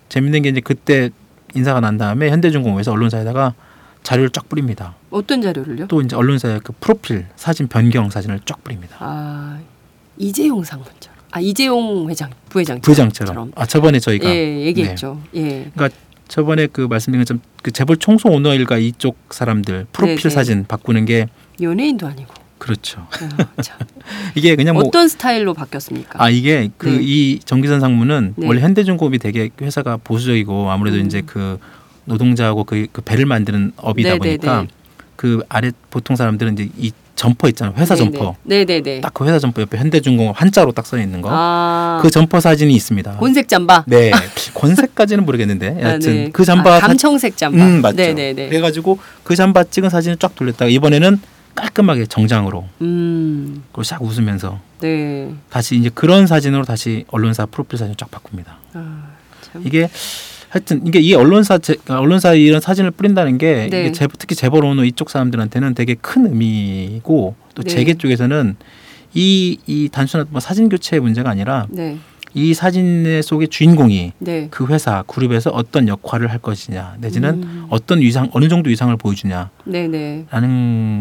재밌는 0.09 0.43
게 0.43 0.49
이제 0.49 0.61
그때 0.61 1.09
인사가 1.55 1.79
난 1.79 1.97
다음에 1.97 2.29
현대중공업에서 2.29 2.91
언론사에다가 2.91 3.53
자료를 4.03 4.29
쫙 4.31 4.47
뿌립니다. 4.49 4.95
어떤 5.09 5.41
자료를요? 5.41 5.87
또 5.87 6.01
이제 6.01 6.15
언론사의 6.15 6.61
그 6.63 6.73
프로필 6.79 7.25
사진 7.35 7.67
변경 7.67 8.09
사진을 8.09 8.41
쫙 8.45 8.63
뿌립니다. 8.63 8.97
아 8.99 9.59
이재용 10.17 10.63
상무처럼. 10.63 11.17
아 11.31 11.39
이재용 11.39 12.09
회장 12.09 12.29
부회장 12.49 12.81
부회장처럼. 12.81 13.51
아 13.55 13.65
저번에 13.65 13.99
저희가 13.99 14.29
예 14.29 14.61
얘기했죠. 14.65 15.21
예. 15.35 15.71
저번에 16.27 16.67
그 16.67 16.81
말씀드린 16.81 17.21
것처럼 17.23 17.41
그 17.61 17.71
재벌 17.71 17.97
총수 17.97 18.29
오너 18.29 18.53
일가 18.55 18.77
이쪽 18.77 19.17
사람들 19.31 19.87
프로필 19.91 20.15
네, 20.15 20.23
네. 20.23 20.29
사진 20.29 20.65
바꾸는 20.65 21.05
게 21.05 21.27
연예인도 21.61 22.07
아니고. 22.07 22.33
그렇죠. 22.57 23.07
아, 23.11 23.61
참. 23.61 23.79
이게 24.35 24.55
그냥 24.55 24.75
뭐 24.75 24.83
어떤 24.85 25.07
스타일로 25.07 25.53
바뀌었습니까? 25.55 26.23
아 26.23 26.29
이게 26.29 26.69
그 26.77 26.87
네. 26.87 26.99
이 27.01 27.39
정기선 27.39 27.79
상무는 27.79 28.35
네. 28.37 28.47
원래 28.47 28.61
현대중공업이 28.61 29.17
되게 29.17 29.49
회사가 29.59 29.97
보수적이고 29.97 30.69
아무래도 30.71 30.97
음. 30.97 31.05
이제 31.05 31.21
그 31.25 31.57
노동자하고 32.05 32.63
그, 32.63 32.87
그 32.91 33.01
배를 33.01 33.25
만드는 33.25 33.73
업이다 33.77 34.09
네, 34.09 34.13
네, 34.13 34.19
보니까 34.37 34.61
네. 34.61 34.67
그 35.15 35.41
아래 35.49 35.71
보통 35.89 36.15
사람들은 36.15 36.53
이제 36.53 36.69
이 36.77 36.91
점퍼 37.15 37.47
있잖아요 37.49 37.75
회사 37.77 37.95
점퍼 37.95 38.35
네네네. 38.43 39.01
딱 39.01 39.13
그 39.13 39.25
회사 39.27 39.37
점퍼 39.37 39.61
옆에 39.61 39.77
현대중공업 39.77 40.41
한자로 40.41 40.71
딱 40.71 40.87
써 40.87 40.97
있는 40.97 41.21
거그아 41.21 42.01
점퍼 42.11 42.39
사진이 42.39 42.73
있습니다. 42.73 43.17
곤색 43.17 43.47
잠바. 43.47 43.83
네 43.87 44.09
곤색까지는 44.55 45.23
모르겠는데 45.25 45.77
아, 45.79 45.81
여하튼 45.89 46.13
네. 46.15 46.29
그 46.33 46.43
잠바 46.43 46.75
아, 46.77 46.79
사- 46.79 46.87
감청색 46.87 47.37
잠바. 47.37 47.63
음 47.63 47.81
맞죠. 47.81 47.97
네네네. 47.97 48.49
그래가지고 48.49 48.97
그 49.23 49.35
잠바 49.35 49.65
찍은 49.65 49.89
사진을 49.91 50.17
쫙 50.17 50.33
돌렸다가 50.35 50.69
이번에는 50.71 51.19
깔끔하게 51.53 52.07
정장으로 52.07 52.65
음. 52.81 53.61
그리고 53.71 53.83
싹 53.83 54.01
웃으면서 54.01 54.59
네. 54.79 55.31
다시 55.51 55.75
이제 55.75 55.91
그런 55.93 56.25
사진으로 56.25 56.63
다시 56.63 57.05
언론사 57.11 57.45
프로필 57.45 57.77
사진 57.77 57.93
쫙 57.97 58.09
바꿉니다. 58.09 58.57
아, 58.73 59.09
참. 59.41 59.61
이게 59.65 59.89
하여튼 60.51 60.85
이게 60.85 60.99
이 60.99 61.13
언론사 61.13 61.59
제, 61.59 61.77
언론사에 61.87 62.37
이런 62.37 62.59
사진을 62.59 62.91
뿌린다는 62.91 63.37
게 63.37 63.69
네. 63.71 63.81
이게 63.81 63.91
재, 63.93 64.05
특히 64.19 64.35
재벌 64.35 64.65
오너 64.65 64.83
이쪽 64.83 65.09
사람들한테는 65.09 65.75
되게 65.75 65.95
큰 65.95 66.25
의미고 66.25 67.35
또 67.55 67.63
네. 67.63 67.69
재계 67.69 67.93
쪽에서는 67.93 68.57
이, 69.13 69.57
이 69.65 69.89
단순한 69.89 70.27
뭐 70.29 70.41
사진 70.41 70.67
교체의 70.67 70.99
문제가 70.99 71.29
아니라 71.29 71.67
네. 71.69 71.97
이 72.33 72.53
사진의 72.53 73.23
속의 73.23 73.47
주인공이 73.47 74.11
네. 74.19 74.47
그 74.51 74.67
회사 74.67 75.03
그룹에서 75.07 75.51
어떤 75.51 75.87
역할을 75.87 76.29
할 76.29 76.39
것이냐 76.39 76.95
내지는 76.99 77.43
음. 77.43 77.67
어떤 77.69 78.01
위상 78.01 78.29
어느 78.33 78.49
정도 78.49 78.69
위상을 78.69 78.95
보여주냐라는 78.97 79.49
네네. 79.65 80.25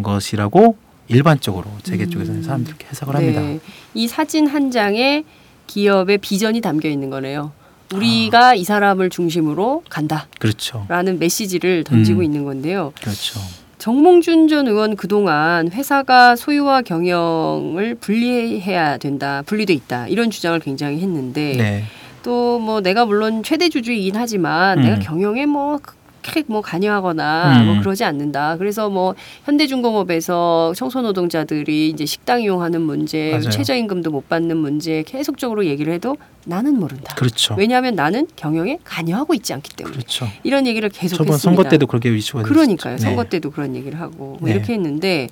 것이라고 0.04 0.76
일반적으로 1.08 1.66
재계 1.82 2.04
음. 2.04 2.10
쪽에서는 2.10 2.42
사람들이 2.44 2.76
해석을 2.88 3.16
합니다. 3.16 3.40
네. 3.40 3.58
이 3.94 4.06
사진 4.06 4.46
한 4.46 4.70
장에 4.70 5.24
기업의 5.66 6.18
비전이 6.18 6.60
담겨 6.60 6.88
있는 6.88 7.10
거네요. 7.10 7.50
우리가 7.94 8.54
이 8.54 8.64
사람을 8.64 9.10
중심으로 9.10 9.82
간다라는 9.88 10.28
그렇죠, 10.38 10.86
메시지를 11.18 11.84
던지고 11.84 12.20
음. 12.20 12.24
있는 12.24 12.44
건데요. 12.44 12.92
그렇죠. 13.00 13.40
정몽준 13.78 14.48
전 14.48 14.68
의원 14.68 14.94
그동안 14.94 15.72
회사가 15.72 16.36
소유와 16.36 16.82
경영을 16.82 17.94
분리해야 17.94 18.98
된다, 18.98 19.42
분리돼 19.46 19.72
있다 19.72 20.06
이런 20.08 20.30
주장을 20.30 20.58
굉장히 20.60 21.00
했는데 21.00 21.56
네, 21.56 21.84
또뭐 22.22 22.82
내가 22.82 23.06
물론 23.06 23.42
최대 23.42 23.70
주주이긴 23.70 24.16
하지만 24.16 24.78
음. 24.78 24.82
내가 24.84 24.98
경영에 24.98 25.46
뭐 25.46 25.80
크게 26.22 26.44
뭐 26.46 26.60
관여하거나 26.60 27.60
음. 27.60 27.66
뭐 27.66 27.80
그러지 27.80 28.04
않는다. 28.04 28.56
그래서 28.56 28.88
뭐 28.88 29.14
현대중공업에서 29.44 30.72
청소노동자들이 30.76 31.88
이제 31.88 32.06
식당 32.06 32.42
이용하는 32.42 32.82
문제, 32.82 33.30
맞아요. 33.32 33.50
최저임금도 33.50 34.10
못 34.10 34.28
받는 34.28 34.56
문제 34.56 35.02
계속적으로 35.06 35.66
얘기를 35.66 35.92
해도 35.92 36.16
나는 36.44 36.78
모른다. 36.78 37.14
그렇죠, 37.16 37.54
왜냐하면 37.58 37.94
나는 37.94 38.26
경영에 38.36 38.78
관여하고 38.84 39.34
있지 39.34 39.52
않기 39.52 39.76
때문에 39.76 39.94
그렇죠. 39.96 40.26
이런 40.42 40.66
얘기를 40.66 40.88
계속했습니다. 40.88 41.24
저번 41.24 41.38
선거 41.38 41.68
때도 41.68 41.86
그렇게 41.86 42.10
위치가 42.10 42.42
그러니까요. 42.42 42.96
됐었죠. 42.96 43.08
선거 43.08 43.24
네. 43.24 43.28
때도 43.30 43.50
그런 43.50 43.74
얘기를 43.76 44.00
하고 44.00 44.36
뭐 44.40 44.48
네. 44.48 44.52
이렇게 44.52 44.72
했는데 44.74 45.28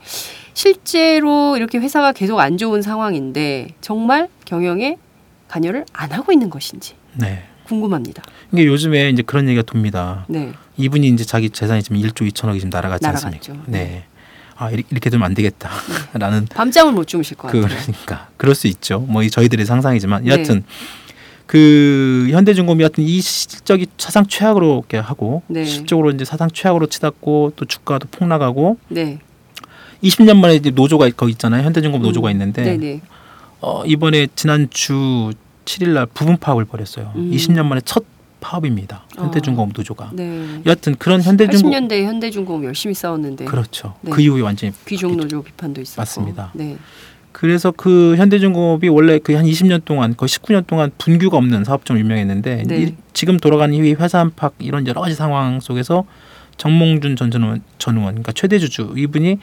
실제로 0.55 1.57
이렇게 1.57 1.79
회사가 1.79 2.12
계속 2.12 2.38
안 2.40 2.59
좋은 2.59 2.83
상황인데 2.83 3.68
정말 3.81 4.29
경영에 4.44 4.98
관여를 5.48 5.87
안 5.92 6.12
하고 6.12 6.33
있는 6.33 6.51
것인지 6.51 6.94
네. 7.18 7.44
궁금합니다. 7.64 8.22
이게 8.52 8.64
요즘에 8.66 9.11
이제 9.11 9.22
그런 9.22 9.46
얘기가 9.48 9.62
돕니다. 9.62 10.24
네. 10.28 10.52
이분이 10.78 11.07
이제 11.09 11.24
자기 11.24 11.50
재산이 11.50 11.83
지금 11.83 11.98
1조 11.98 12.31
2천억이 12.31 12.54
지금 12.54 12.70
날아갔지 12.70 13.02
날아갔죠. 13.04 13.26
않습니까? 13.26 13.64
네. 13.66 14.04
아 14.57 14.70
이렇게, 14.70 14.88
이렇게 14.90 15.11
되면 15.11 15.24
안 15.26 15.35
되겠다라는 15.35 16.46
밤잠을 16.46 16.92
못 16.92 17.07
주무실 17.07 17.37
것그 17.37 17.61
같아요. 17.61 17.78
그러니까 17.83 18.28
그럴 18.37 18.54
수 18.54 18.66
있죠. 18.68 19.00
뭐 19.00 19.22
이 19.22 19.31
저희들의 19.31 19.64
상상이지만 19.66 20.24
네. 20.24 20.31
여하튼 20.31 20.64
그 21.46 22.28
현대중공업이 22.31 22.83
여하튼 22.83 23.04
이 23.04 23.20
실적이 23.20 23.87
사상 23.98 24.26
최악으로 24.26 24.78
이렇게 24.81 24.96
하고 24.98 25.42
네. 25.46 25.64
실적으로 25.64 26.11
이제 26.11 26.24
사상 26.24 26.48
최악으로 26.50 26.87
치닫고 26.87 27.52
또 27.57 27.64
주가도 27.64 28.09
폭락하고 28.11 28.78
네. 28.88 29.18
20년 30.02 30.38
만에 30.38 30.54
이제 30.57 30.70
노조가 30.70 31.09
거기 31.16 31.33
있잖아요. 31.33 31.64
현대중공업 31.64 32.02
노조가 32.07 32.28
음. 32.28 32.33
있는데 32.33 32.62
네네. 32.64 33.00
어, 33.61 33.85
이번에 33.85 34.28
지난 34.35 34.68
주 34.70 35.33
7일 35.68 35.90
날 35.90 36.07
부분 36.07 36.37
파업을 36.38 36.64
벌였어요. 36.64 37.12
음. 37.14 37.31
20년 37.31 37.66
만에 37.66 37.81
첫 37.85 38.04
파업입니다. 38.40 39.02
현대중공업 39.16 39.72
노조가. 39.76 40.11
네. 40.14 40.61
여하튼 40.64 40.94
그런 40.96 41.20
현대중공업 41.20 41.83
80년대 41.88 42.04
현대중공업 42.04 42.64
열심히 42.64 42.94
싸웠는데 42.94 43.44
그렇죠. 43.46 43.94
네. 44.00 44.11
그 44.12 44.22
이후에 44.22 44.40
완전히 44.42 44.72
귀족 44.87 45.14
노조 45.16 45.42
비판도 45.42 45.81
있었고. 45.81 46.00
맞습니다. 46.00 46.50
네. 46.54 46.76
그래서 47.33 47.72
그 47.76 48.14
현대중공업이 48.16 48.88
원래 48.88 49.18
그 49.18 49.37
한 49.37 49.44
20년 49.44 49.85
동안 49.85 50.16
거의 50.16 50.28
19년 50.28 50.66
동안 50.66 50.90
분규가 50.98 51.37
없는 51.37 51.64
사업처럼 51.64 52.00
유명했는데 52.00 52.62
네. 52.66 52.83
이- 52.83 52.94
지금 53.12 53.37
돌아가는 53.38 53.74
이 53.74 53.92
회사 53.92 54.20
안팎 54.20 54.54
이런 54.61 54.87
여러 54.87 55.00
가지 55.00 55.14
상황 55.14 55.61
속에서 55.61 56.04
정몽준 56.57 57.16
전 57.16 57.31
의원, 57.35 57.62
전 57.78 57.96
의원 57.96 58.14
그러니까 58.14 58.33
최대 58.33 58.59
주주 58.59 58.94
이분이 58.96 59.37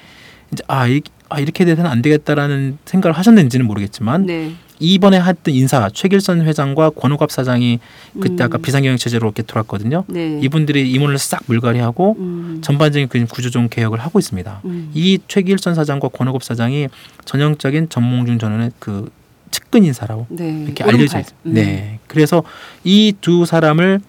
이제 0.53 0.63
아, 0.67 0.87
이, 0.87 1.01
아 1.29 1.39
이렇게 1.39 1.63
돼서는 1.65 1.89
안 1.89 2.01
되겠다라는 2.01 2.77
생각을 2.85 3.17
하셨는지는 3.17 3.65
모르겠지만 3.65 4.25
네. 4.25 4.53
이번에 4.79 5.21
했던 5.21 5.53
인사 5.53 5.89
최길선 5.89 6.41
회장과 6.41 6.91
권오갑 6.91 7.31
사장이 7.31 7.79
그때 8.19 8.43
음. 8.43 8.45
아까 8.45 8.57
비상경영 8.57 8.97
체제로 8.97 9.27
이렇게 9.27 9.41
돌았거든요. 9.43 10.03
네. 10.07 10.39
이분들이 10.41 10.91
임원을 10.91 11.17
싹 11.17 11.41
물갈이하고 11.47 12.15
음. 12.19 12.59
전반적인 12.61 13.07
그 13.07 13.25
구조조정 13.25 13.69
개혁을 13.69 13.99
하고 13.99 14.19
있습니다. 14.19 14.61
음. 14.65 14.91
이 14.93 15.19
최길선 15.27 15.75
사장과 15.75 16.09
권오급 16.09 16.43
사장이 16.43 16.87
전형적인 17.25 17.89
전몽준 17.89 18.39
전 18.39 18.51
의원의 18.51 18.71
그 18.79 19.09
측근 19.51 19.85
인사라고 19.85 20.27
네. 20.29 20.63
이렇게. 20.65 20.83
알려져. 20.83 21.19
음. 21.19 21.53
네. 21.53 21.99
그래서 22.07 22.43
이 22.83 23.13
두 23.21 23.45
사람을 23.45 24.01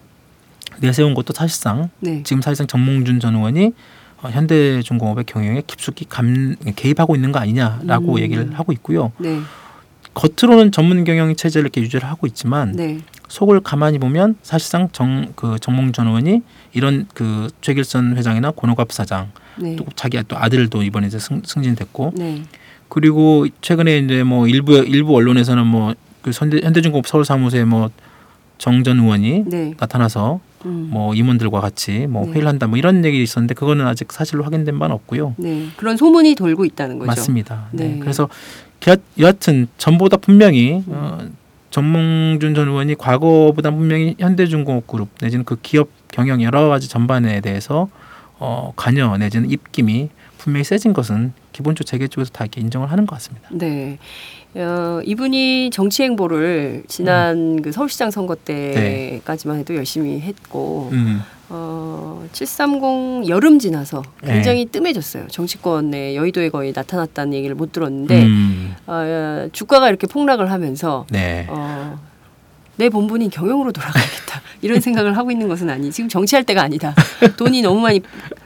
내세운 0.79 1.13
것도 1.13 1.33
사실상 1.33 1.89
네. 2.01 2.21
지금 2.23 2.41
사실상 2.41 2.67
전몽준 2.67 3.19
전 3.19 3.35
의원이 3.35 3.71
어, 4.21 4.29
현대중공업의 4.29 5.23
경영에 5.25 5.61
깊숙이 5.65 6.05
감, 6.09 6.55
개입하고 6.75 7.15
있는 7.15 7.31
거 7.31 7.39
아니냐라고 7.39 8.15
음. 8.15 8.19
얘기를 8.19 8.51
하고 8.57 8.71
있고요. 8.73 9.11
네. 10.21 10.29
겉으로는 10.35 10.71
전문 10.71 11.03
경영 11.03 11.35
체제를 11.35 11.65
이렇게 11.65 11.81
유지를 11.81 12.07
하고 12.09 12.27
있지만 12.27 12.71
네. 12.71 12.99
속을 13.27 13.59
가만히 13.59 13.99
보면 13.99 14.35
사실상 14.41 14.89
정 14.91 15.33
그 15.35 15.57
정몽준 15.59 15.93
전 15.93 16.07
의원이 16.07 16.41
이런 16.73 17.07
그 17.13 17.47
최길선 17.61 18.17
회장이나 18.17 18.51
권오갑 18.51 18.91
사장 18.91 19.31
네. 19.57 19.75
또 19.75 19.85
자기 19.95 20.21
또 20.27 20.37
아들도 20.37 20.81
이번에 20.83 21.07
이제 21.07 21.19
승, 21.19 21.41
승진됐고 21.45 22.13
네. 22.15 22.43
그리고 22.89 23.45
최근에 23.61 23.99
이제 23.99 24.23
뭐 24.23 24.47
일부 24.47 24.77
일부 24.77 25.15
언론에서는 25.15 25.65
뭐그 25.67 26.31
현대중공업 26.31 27.07
서울 27.07 27.25
사무소에 27.25 27.65
뭐 27.65 27.89
정전 28.57 28.99
의원이 28.99 29.43
네. 29.45 29.73
나타나서 29.79 30.39
음. 30.65 30.89
뭐 30.91 31.13
임원들과 31.13 31.61
같이 31.61 32.07
뭐 32.07 32.25
네. 32.25 32.31
회의를 32.31 32.47
한다 32.47 32.67
뭐 32.67 32.77
이런 32.77 33.05
얘기 33.05 33.21
있었는데 33.21 33.53
그거는 33.53 33.85
아직 33.85 34.11
사실로 34.11 34.43
확인된 34.43 34.79
바는 34.79 34.95
없고요. 34.95 35.35
네. 35.37 35.67
그런 35.77 35.97
소문이 35.97 36.35
돌고 36.35 36.65
있다는 36.65 36.97
거죠. 36.97 37.07
맞습니다. 37.07 37.67
네. 37.71 37.87
네. 37.89 37.99
그래서 37.99 38.29
여- 38.87 38.95
여하튼 39.19 39.67
전보다 39.77 40.17
분명히 40.17 40.83
어, 40.87 41.19
전몽준 41.71 42.55
전 42.55 42.67
의원이 42.69 42.95
과거보다 42.95 43.71
분명히 43.71 44.15
현대중공업 44.19 44.87
그룹 44.87 45.09
내지는 45.21 45.43
그 45.45 45.57
기업 45.61 45.89
경영 46.09 46.41
여러 46.41 46.67
가지 46.69 46.87
전반에 46.87 47.41
대해서 47.41 47.89
어, 48.39 48.71
관여 48.75 49.17
내지는 49.17 49.49
입김이 49.49 50.09
분명히 50.37 50.63
세진 50.63 50.93
것은 50.93 51.33
기본적으로 51.51 51.85
재계 51.85 52.07
쪽에서 52.07 52.31
다 52.31 52.43
이렇게 52.45 52.61
인정을 52.61 52.91
하는 52.91 53.05
것 53.05 53.15
같습니다. 53.15 53.49
네. 53.51 53.97
어, 54.55 55.01
이분이 55.03 55.69
정치 55.71 56.03
행보를 56.03 56.83
지난 56.87 57.61
그 57.61 57.71
서울시장 57.71 58.11
선거 58.11 58.35
때까지만 58.35 59.59
해도 59.59 59.75
열심히 59.75 60.19
했고 60.19 60.89
음, 60.93 61.21
어, 61.49 62.25
730 62.31 63.29
여름 63.29 63.59
지나서 63.59 64.03
네. 64.23 64.33
굉장히 64.33 64.65
뜸해졌어요. 64.65 65.27
정치권에 65.27 66.15
여의도에 66.15 66.49
거의 66.49 66.73
나타났다는 66.75 67.33
얘기를 67.33 67.55
못 67.55 67.71
들었는데 67.71 68.23
음, 68.23 68.75
어, 68.87 69.47
주가가 69.51 69.89
이렇게 69.89 70.07
폭락을 70.07 70.51
하면서 70.51 71.05
네. 71.09 71.45
어, 71.49 71.99
내 72.77 72.89
본분인 72.89 73.29
경영으로 73.29 73.71
돌아가야겠다 73.71 74.41
이런 74.61 74.79
생각을 74.79 75.17
하고 75.17 75.31
있는 75.31 75.47
것은 75.47 75.69
아니 75.69 75.91
지금 75.91 76.09
정치할 76.09 76.43
때가 76.43 76.61
아니다 76.61 76.93
돈이 77.37 77.61
너무 77.61 77.81
많이 77.81 78.01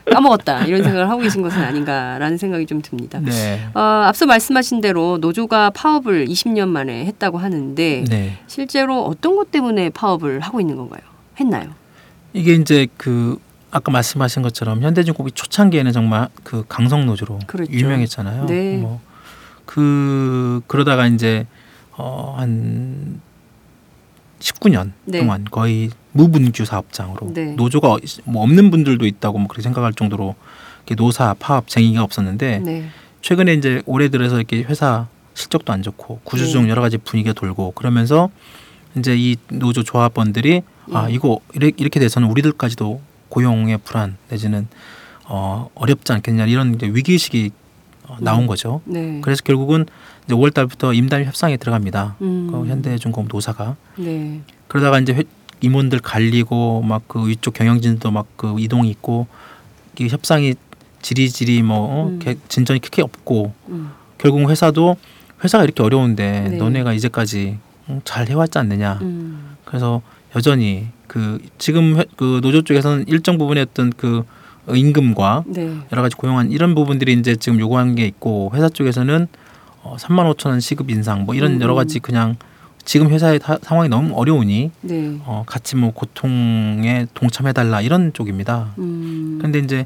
까먹었다 0.10 0.65
이런 0.65 0.84
생각을 0.84 1.10
하고 1.10 1.22
계신 1.22 1.41
것은 1.41 1.62
아닌가라는 1.62 2.38
생각이 2.38 2.65
좀 2.65 2.82
듭니다. 2.82 3.20
네. 3.20 3.62
어, 3.74 3.80
앞서 3.80 4.26
말씀하신 4.26 4.82
대로 4.82 5.17
노조가 5.20 5.72
파업을 5.72 6.28
20년 6.28 6.67
만에 6.67 7.06
했다고 7.06 7.38
하는데 7.38 8.04
네. 8.10 8.38
실제로 8.48 9.06
어떤 9.06 9.36
것 9.36 9.52
때문에 9.52 9.89
파업을 9.89 10.39
하고 10.41 10.60
있는 10.60 10.76
건가요? 10.76 11.02
했나요? 11.39 11.70
이게 12.34 12.54
이제 12.54 12.88
그 12.98 13.38
아까 13.70 13.91
말씀하신 13.91 14.41
것처럼 14.41 14.82
현대중공업이 14.82 15.32
초창기에는 15.34 15.91
정말 15.94 16.28
그 16.44 16.65
강성 16.67 17.06
노조로 17.06 17.39
그렇죠. 17.48 17.72
유명했잖아요. 17.72 18.46
네. 18.48 18.78
뭐 18.78 19.00
그 19.72 20.60
그러다가 20.67 21.08
이제 21.08 21.48
어한 21.96 23.22
19년 24.41 24.91
네. 25.06 25.19
동안 25.19 25.45
거의 25.49 25.89
무분규 26.12 26.65
사업장으로 26.65 27.34
네. 27.34 27.54
노조가 27.54 27.97
뭐 28.25 28.43
없는 28.43 28.71
분들도 28.71 29.06
있다고 29.06 29.38
뭐 29.38 29.47
그렇게 29.47 29.62
생각할 29.62 29.93
정도로 29.93 30.36
노사 30.97 31.34
파업 31.39 31.67
쟁의가 31.69 32.04
없었는데 32.04 32.60
네. 32.60 32.89
최근에 33.21 33.54
이제 33.54 33.82
올해 33.86 34.10
들어서 34.10 34.38
이렇게 34.38 34.63
회사 34.63 35.08
실적도 35.34 35.71
안 35.71 35.82
좋고 35.84 36.19
구조조정 36.25 36.63
네. 36.63 36.69
여러 36.69 36.82
가지 36.82 36.97
분위기가 36.97 37.34
돌고 37.34 37.71
그러면서 37.71 38.30
이제 38.97 39.15
이 39.17 39.38
노조 39.49 39.84
조합원들이 39.84 40.63
아 40.91 41.10
예. 41.10 41.13
이거 41.13 41.39
이렇게 41.54 41.99
돼서는 41.99 42.27
우리들까지도 42.30 42.99
고용의 43.30 43.77
불안 43.86 44.17
내지는 44.30 44.67
어 45.25 45.69
어렵지 45.75 46.12
않겠냐 46.12 46.47
이런 46.47 46.73
이제 46.73 46.88
위기 46.88 47.13
의식이 47.13 47.51
어, 48.08 48.17
나온 48.19 48.43
음. 48.43 48.47
거죠. 48.47 48.82
네. 48.84 49.21
그래서 49.21 49.41
결국은 49.43 49.86
이제 50.25 50.36
5월 50.36 50.53
달부터 50.53 50.93
임단 50.93 51.25
협상에 51.25 51.57
들어갑니다. 51.57 52.15
음. 52.21 52.47
그 52.51 52.65
현대중공업 52.67 53.29
노사가 53.31 53.75
네. 53.97 54.41
그러다가 54.67 54.99
이제 54.99 55.13
회- 55.13 55.23
임원들 55.62 55.99
갈리고 55.99 56.81
막 56.81 57.03
그 57.07 57.27
위쪽 57.27 57.53
경영진도 57.53 58.12
막 58.12 58.25
그 58.36 58.55
이동이 58.60 58.89
있고 58.89 59.27
이 59.99 60.07
협상이 60.07 60.55
지리지리 61.01 61.62
뭐 61.63 61.77
어, 61.79 62.07
음. 62.07 62.19
개- 62.19 62.36
진전이 62.47 62.79
크게 62.79 63.01
없고 63.01 63.53
음. 63.69 63.91
결국 64.17 64.49
회사도 64.49 64.97
회사가 65.43 65.63
이렇게 65.63 65.84
어려운데 65.84 66.47
네. 66.49 66.57
너네가 66.57 66.93
이제까지 66.93 67.57
음, 67.89 68.01
잘 68.03 68.27
해왔지 68.29 68.57
않느냐. 68.60 68.99
음. 69.01 69.55
그래서 69.65 70.01
여전히 70.36 70.88
그 71.07 71.39
지금 71.57 71.97
회- 71.97 72.05
그 72.15 72.39
노조 72.41 72.62
쪽에서는 72.62 73.05
일정 73.07 73.38
부분의 73.38 73.63
어떤 73.69 73.89
그 73.91 74.23
임금과 74.71 75.43
네. 75.47 75.75
여러 75.91 76.01
가지 76.03 76.15
고용한 76.15 76.51
이런 76.51 76.75
부분들이 76.75 77.13
이제 77.13 77.36
지금 77.36 77.60
요구하는 77.60 77.95
게 77.95 78.05
있고 78.05 78.51
회사 78.53 78.69
쪽에서는 78.69 79.27
어, 79.84 79.96
3만 79.98 80.32
5천 80.36 80.48
원 80.50 80.60
시급 80.60 80.89
인상 80.89 81.26
뭐 81.26 81.36
이런 81.36 81.54
음. 81.54 81.62
여러 81.62 81.74
가지 81.76 82.00
그냥 82.00 82.36
지금 82.84 83.10
회사의 83.10 83.39
타- 83.39 83.58
상황이 83.62 83.89
너무 83.89 84.15
어려우니 84.15 84.72
네. 84.82 85.20
어, 85.26 85.44
같이 85.46 85.76
뭐 85.76 85.91
고통에 85.91 87.08
동참해달라 87.13 87.82
이런 87.82 88.13
쪽입니다. 88.13 88.74
음. 88.80 89.39
근데 89.41 89.60
이제 89.60 89.86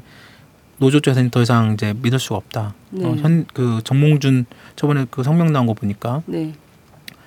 노조 0.78 1.00
쪽에서는 1.00 1.30
더 1.30 1.40
이상 1.42 1.72
이제 1.74 1.94
믿을 2.02 2.18
수가 2.18 2.36
없다. 2.36 2.74
네. 2.90 3.06
어, 3.06 3.14
현그 3.16 3.80
정몽준 3.84 4.46
저번에 4.76 5.06
그 5.10 5.22
성명 5.22 5.52
나온 5.52 5.66
거 5.66 5.74
보니까 5.74 6.22
네. 6.26 6.54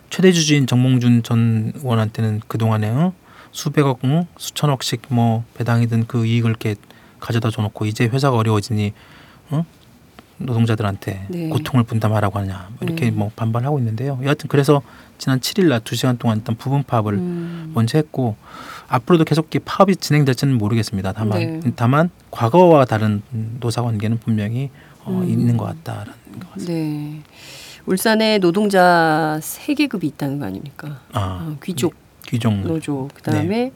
최대 0.09 0.31
주주인 0.31 0.65
정몽준 0.67 1.23
전 1.23 1.71
의원한테는 1.75 2.41
그 2.47 2.57
동안에 2.57 2.89
어? 2.89 3.13
수백억, 3.51 3.99
응? 4.03 4.25
수천억씩 4.37 5.01
뭐 5.09 5.43
배당이든 5.55 6.05
그 6.07 6.25
이익을 6.25 6.49
이렇게 6.51 6.75
가져다 7.19 7.49
줘놓고 7.49 7.85
이제 7.85 8.05
회사가 8.05 8.37
어려워지니 8.37 8.93
어? 9.51 9.65
노동자들한테 10.39 11.25
네. 11.29 11.49
고통을 11.49 11.83
분담하라고 11.83 12.39
하냐 12.39 12.69
뭐 12.69 12.77
이렇게 12.81 13.05
네. 13.05 13.11
뭐 13.11 13.31
반발하고 13.35 13.79
있는데요. 13.79 14.19
여하튼 14.23 14.47
그래서 14.47 14.81
지난 15.17 15.39
7일 15.39 15.67
날 15.67 15.81
2시간 15.81 16.17
동안 16.17 16.37
일단 16.37 16.55
부분 16.55 16.83
파업을 16.83 17.13
음. 17.13 17.71
먼저 17.73 17.97
했고 17.97 18.35
앞으로도 18.87 19.25
계속 19.25 19.43
이렇게 19.43 19.59
파업이 19.59 19.97
진행될지는 19.97 20.57
모르겠습니다. 20.57 21.13
다만 21.13 21.39
네. 21.39 21.71
다만 21.75 22.09
과거와 22.31 22.85
다른 22.85 23.21
노사 23.59 23.81
관계는 23.81 24.19
분명히 24.19 24.69
어, 25.03 25.11
음. 25.11 25.29
있는 25.29 25.57
것 25.57 25.65
같다라는 25.65 26.39
것 26.39 26.53
같습니다. 26.53 26.73
네. 26.73 27.21
울산에 27.85 28.37
노동자 28.39 29.39
세 29.41 29.73
계급이 29.73 30.07
있다는 30.07 30.39
거 30.39 30.45
아닙니까? 30.45 31.01
아 31.11 31.49
어, 31.49 31.57
귀족 31.63 31.93
귀종 32.27 32.61
노조, 32.63 33.07
그다음에 33.15 33.71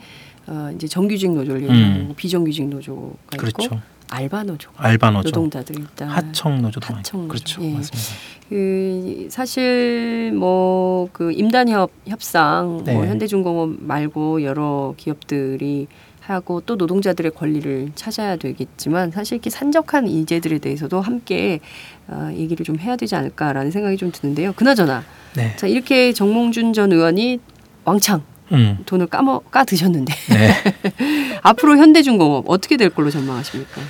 어, 0.45 0.71
이제 0.75 0.87
정규직 0.87 1.31
노조를 1.31 1.63
음. 1.63 1.75
얘기하고 1.75 2.13
비정규직 2.15 2.67
노조가 2.67 3.15
있고 3.33 3.37
그렇죠. 3.37 3.81
알바 4.09 4.43
노조, 4.43 4.69
알바 4.77 5.11
노조, 5.11 5.29
노동자들 5.29 5.77
일단 5.79 6.09
하청 6.09 6.61
노조도 6.61 6.93
하청. 6.95 7.27
그렇죠. 7.27 7.63
예. 7.63 7.73
맞습니다. 7.73 8.09
그 8.49 9.27
사실 9.29 10.31
뭐 10.33 10.83
그 11.11 11.31
임단협 11.31 11.91
협상 12.07 12.67
뭐 12.67 12.83
네. 12.83 12.93
현대중공업 12.95 13.77
말고 13.79 14.43
여러 14.43 14.93
기업들이 14.97 15.87
하고 16.21 16.61
또 16.61 16.75
노동자들의 16.75 17.31
권리를 17.31 17.91
찾아야 17.95 18.37
되겠지만 18.37 19.11
사실 19.11 19.35
이렇게 19.35 19.49
산적한 19.49 20.07
인재들에 20.07 20.59
대해서도 20.59 21.01
함께 21.01 21.59
어, 22.07 22.29
얘기를 22.33 22.65
좀 22.65 22.79
해야 22.79 22.95
되지 22.95 23.15
않을까라는 23.15 23.71
생각이 23.71 23.97
좀 23.97 24.11
드는데요. 24.11 24.53
그나저나 24.53 25.03
네. 25.35 25.53
자 25.57 25.67
이렇게 25.67 26.13
정몽준 26.13 26.73
전 26.73 26.93
의원이 26.93 27.39
왕창 27.83 28.23
음. 28.53 28.77
돈을 28.85 29.07
까먹 29.07 29.49
까 29.51 29.63
드셨는데 29.63 30.13
네. 30.29 30.53
앞으로 31.41 31.77
현대중공업 31.77 32.45
어떻게 32.47 32.77
될 32.77 32.89
걸로 32.89 33.09
전망하십니까? 33.09 33.81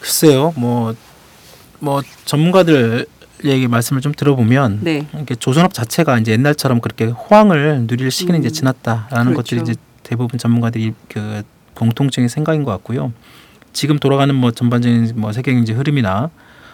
글쎄요. 0.00 0.52
뭐뭐 0.56 2.02
전문가들 2.24 3.06
얘기 3.44 3.68
말씀을 3.68 4.02
좀 4.02 4.12
들어보면 4.12 4.80
네. 4.82 5.06
이렇게 5.14 5.34
조선업 5.34 5.72
자체가 5.72 6.18
이제 6.18 6.32
옛날처럼 6.32 6.80
그렇게 6.80 7.06
호황을 7.06 7.86
누릴 7.86 8.10
시기는 8.10 8.38
음. 8.38 8.40
이제 8.40 8.50
지났다라는 8.50 9.32
그렇죠. 9.32 9.34
것들이 9.34 9.60
이제 9.62 9.74
대부분 10.02 10.38
전문가들이 10.38 10.92
그 11.08 11.42
공통적인 11.74 12.28
생각인 12.28 12.64
것 12.64 12.70
같고요. 12.72 13.12
지금 13.72 13.98
돌아가는 13.98 14.34
뭐 14.34 14.50
전반적인 14.50 15.12
뭐 15.16 15.32
세계 15.32 15.52
경제 15.52 15.72
흐름이나 15.72 16.30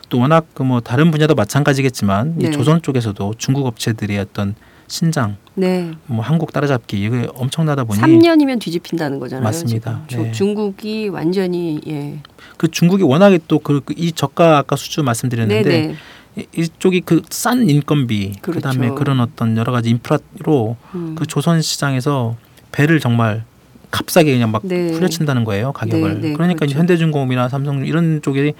또 0.08 0.18
워낙 0.18 0.46
그 0.54 0.62
뭐 0.62 0.80
다른 0.80 1.10
분야도 1.10 1.34
마찬가지겠지만 1.34 2.34
네. 2.36 2.48
이 2.48 2.50
조선 2.50 2.82
쪽에서도 2.82 3.34
중국 3.38 3.66
업체들의 3.66 4.18
어떤 4.18 4.54
신장, 4.88 5.36
네. 5.54 5.90
뭐 6.06 6.22
한국 6.24 6.52
따라잡기 6.52 7.02
이게 7.02 7.26
엄청나다 7.34 7.84
보니 7.84 8.00
3년이면 8.00 8.60
뒤집힌다는 8.60 9.18
거잖아요. 9.18 9.42
맞습니다. 9.44 10.02
네. 10.10 10.30
중국이 10.32 11.08
완전히 11.08 11.80
예. 11.88 12.18
그 12.56 12.68
중국이 12.70 13.02
워낙에 13.02 13.40
또 13.48 13.58
그 13.58 13.80
이 13.96 14.12
저가 14.12 14.58
아까 14.58 14.76
수주 14.76 15.02
말씀드렸는데 15.02 15.62
네네. 15.68 15.94
이- 16.36 16.46
이쪽이 16.56 17.00
그 17.00 17.22
싼 17.30 17.68
인건비 17.68 18.34
그렇죠. 18.42 18.60
그다음에 18.60 18.90
그런 18.90 19.20
어떤 19.20 19.56
여러 19.56 19.72
가지 19.72 19.90
인프라로 19.90 20.76
음. 20.94 21.14
그 21.18 21.26
조선 21.26 21.62
시장에서 21.62 22.36
배를 22.72 23.00
정말 23.00 23.44
값싸게 23.90 24.32
그냥 24.32 24.50
막 24.50 24.62
네. 24.64 24.92
후려친다는 24.92 25.44
거예요 25.44 25.72
가격을. 25.72 26.20
네, 26.20 26.28
네, 26.28 26.32
그러니까 26.34 26.60
그렇죠. 26.60 26.78
현대중공업이나 26.78 27.48
삼성 27.48 27.84
이런 27.86 28.20
쪽이 28.22 28.52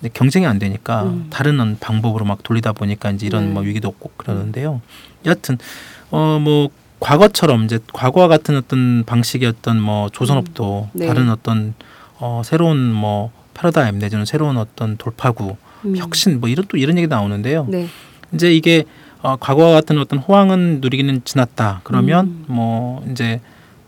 이제 0.00 0.10
경쟁이 0.12 0.46
안 0.46 0.58
되니까 0.58 1.04
음. 1.04 1.26
다른 1.30 1.76
방법으로 1.78 2.24
막 2.24 2.42
돌리다 2.42 2.72
보니까 2.72 3.10
이제 3.10 3.26
이런 3.26 3.46
네. 3.46 3.52
뭐 3.52 3.62
위기도 3.62 3.88
없고 3.88 4.12
그러는데요. 4.16 4.80
여하튼 5.26 5.58
어뭐 6.10 6.70
과거처럼 7.00 7.64
이제 7.64 7.78
과거와 7.92 8.28
같은 8.28 8.56
어떤 8.56 9.04
방식의 9.04 9.48
어떤 9.48 9.80
뭐 9.80 10.08
조선업도 10.10 10.90
네. 10.92 11.06
다른 11.06 11.30
어떤 11.30 11.74
어 12.18 12.42
새로운 12.44 12.92
뭐 12.92 13.30
패러다임 13.54 13.98
내지는 13.98 14.24
새로운 14.24 14.56
어떤 14.56 14.96
돌파구 14.96 15.56
음. 15.84 15.96
혁신 15.96 16.40
뭐 16.40 16.48
이런 16.48 16.66
또 16.68 16.76
이런 16.76 16.96
얘기 16.98 17.06
나오는데요. 17.06 17.66
네. 17.68 17.88
이제 18.32 18.52
이게 18.52 18.84
어, 19.22 19.36
과거와 19.36 19.72
같은 19.72 19.98
어떤 19.98 20.18
호황은 20.18 20.80
누리기는 20.80 21.22
지났다. 21.24 21.80
그러면 21.84 22.26
음. 22.26 22.44
뭐 22.48 23.06
이제 23.10 23.40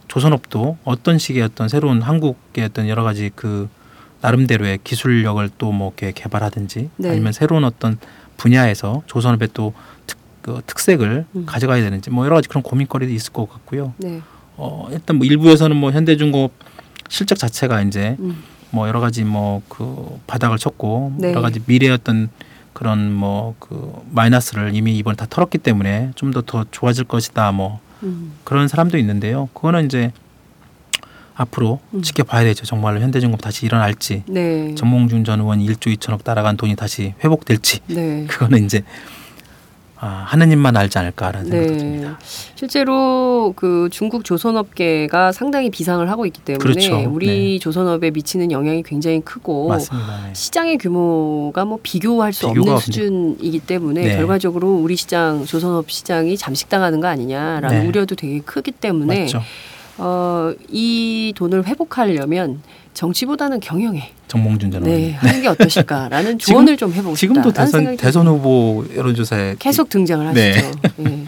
조선업도 0.09 0.77
어떤 0.85 1.18
식의 1.18 1.42
어떤 1.42 1.68
새로운 1.68 2.03
한국의 2.03 2.64
어떤 2.64 2.88
여러 2.88 3.03
가지 3.03 3.31
그 3.35 3.68
나름대로의 4.22 4.78
기술력을 4.85 5.50
또 5.58 5.72
뭐 5.72 5.88
이렇게 5.96 6.12
개발하든지 6.12 6.90
네. 6.96 7.11
아니면 7.11 7.32
새로운 7.32 7.64
어떤 7.64 7.98
분야에서 8.37 9.02
조선업의 9.06 9.48
또 9.54 9.72
특, 10.06 10.18
그 10.42 10.61
특색을 10.66 11.26
음. 11.37 11.46
가져가야 11.46 11.82
되는지 11.82 12.11
뭐 12.11 12.24
여러 12.24 12.37
가지 12.37 12.48
그런 12.48 12.62
고민거리도 12.62 13.12
있을 13.12 13.32
것 13.32 13.48
같고요. 13.50 13.94
네. 13.98 14.20
어 14.56 14.88
일단 14.90 15.16
뭐 15.16 15.26
일부에서는 15.26 15.76
뭐 15.76 15.90
현대중공업 15.92 16.52
실적 17.08 17.38
자체가 17.38 17.82
이제 17.82 18.16
음. 18.20 18.42
뭐 18.70 18.88
여러 18.88 19.00
가지 19.00 19.24
뭐 19.24 19.62
그 19.68 20.18
바닥을 20.26 20.58
쳤고 20.58 21.14
네. 21.18 21.30
여러 21.30 21.40
가지 21.42 21.61
미래의 21.66 21.92
어떤 21.92 22.30
그런 22.72 23.12
뭐 23.12 23.54
그 23.58 23.92
마이너스를 24.11 24.74
이미 24.74 24.96
이번에 24.98 25.16
다 25.16 25.26
털었기 25.28 25.58
때문에 25.58 26.11
좀 26.14 26.30
더더 26.32 26.64
좋아질 26.70 27.04
것이다 27.04 27.52
뭐 27.52 27.80
음. 28.02 28.32
그런 28.44 28.66
사람도 28.68 28.98
있는데요. 28.98 29.48
그거는 29.54 29.87
이제 29.87 30.12
앞으로 31.35 31.81
음. 31.95 32.03
지켜봐야 32.03 32.45
되죠. 32.45 32.64
정말로 32.64 33.01
현대중공업 33.01 33.40
다시 33.40 33.66
일어날지 33.66 34.25
네. 34.27 34.75
정몽준 34.75 35.25
전 35.25 35.40
의원이 35.40 35.66
1조 35.66 35.97
2천억 35.97 36.25
따라간 36.25 36.57
돈이 36.57 36.77
다시 36.77 37.14
회복될지 37.25 37.81
네. 37.87 38.27
그거는 38.29 38.64
이제 38.64 38.83
아, 40.05 40.25
하느님만 40.27 40.77
알지 40.77 40.99
않을까라는 40.99 41.51
네. 41.51 41.66
듭니다. 41.79 42.18
실제로 42.57 43.53
그 43.55 43.88
중국 43.92 44.25
조선업계가 44.25 45.31
상당히 45.31 45.71
비상을 45.71 46.11
하고 46.11 46.27
있기 46.27 46.40
때문에 46.40 46.59
그렇죠. 46.59 47.09
우리 47.09 47.27
네. 47.27 47.59
조선업에 47.61 48.11
미치는 48.11 48.51
영향이 48.51 48.83
굉장히 48.83 49.21
크고 49.21 49.68
맞습니다. 49.68 50.27
네. 50.27 50.35
시장의 50.35 50.79
규모가 50.79 51.64
뭐 51.64 51.79
비교할 51.81 52.33
수 52.33 52.49
없는 52.49 52.64
없네. 52.64 52.81
수준이기 52.81 53.61
때문에 53.61 54.03
네. 54.03 54.16
결과적으로 54.16 54.75
우리 54.75 54.97
시장 54.97 55.45
조선업 55.47 55.88
시장이 55.88 56.37
잠식당하는 56.37 57.01
거 57.01 57.07
아니냐라는 57.07 57.83
네. 57.83 57.87
우려도 57.87 58.16
되게 58.16 58.40
크기 58.40 58.73
때문에 58.73 59.21
맞죠. 59.21 59.40
어, 59.98 60.52
이 60.70 61.33
돈을 61.37 61.66
회복하려면 61.66 62.62
정치보다는 62.94 63.61
경영에 63.61 64.12
정몽준 64.28 64.70
전. 64.70 64.83
네, 64.83 65.12
하는 65.12 65.42
게 65.42 65.48
어떠실까라는 65.48 66.38
조언을 66.38 66.76
좀 66.76 66.92
해보고 66.92 67.16
지금도 67.16 67.50
싶다라는 67.50 67.66
대선 67.70 67.81
생각이 67.81 67.96
대선 67.98 68.26
후보 68.26 68.85
여론조사에 68.94 69.57
계속 69.59 69.88
등장을 69.88 70.26
하시죠. 70.26 70.70
네. 70.98 71.05
예. 71.11 71.24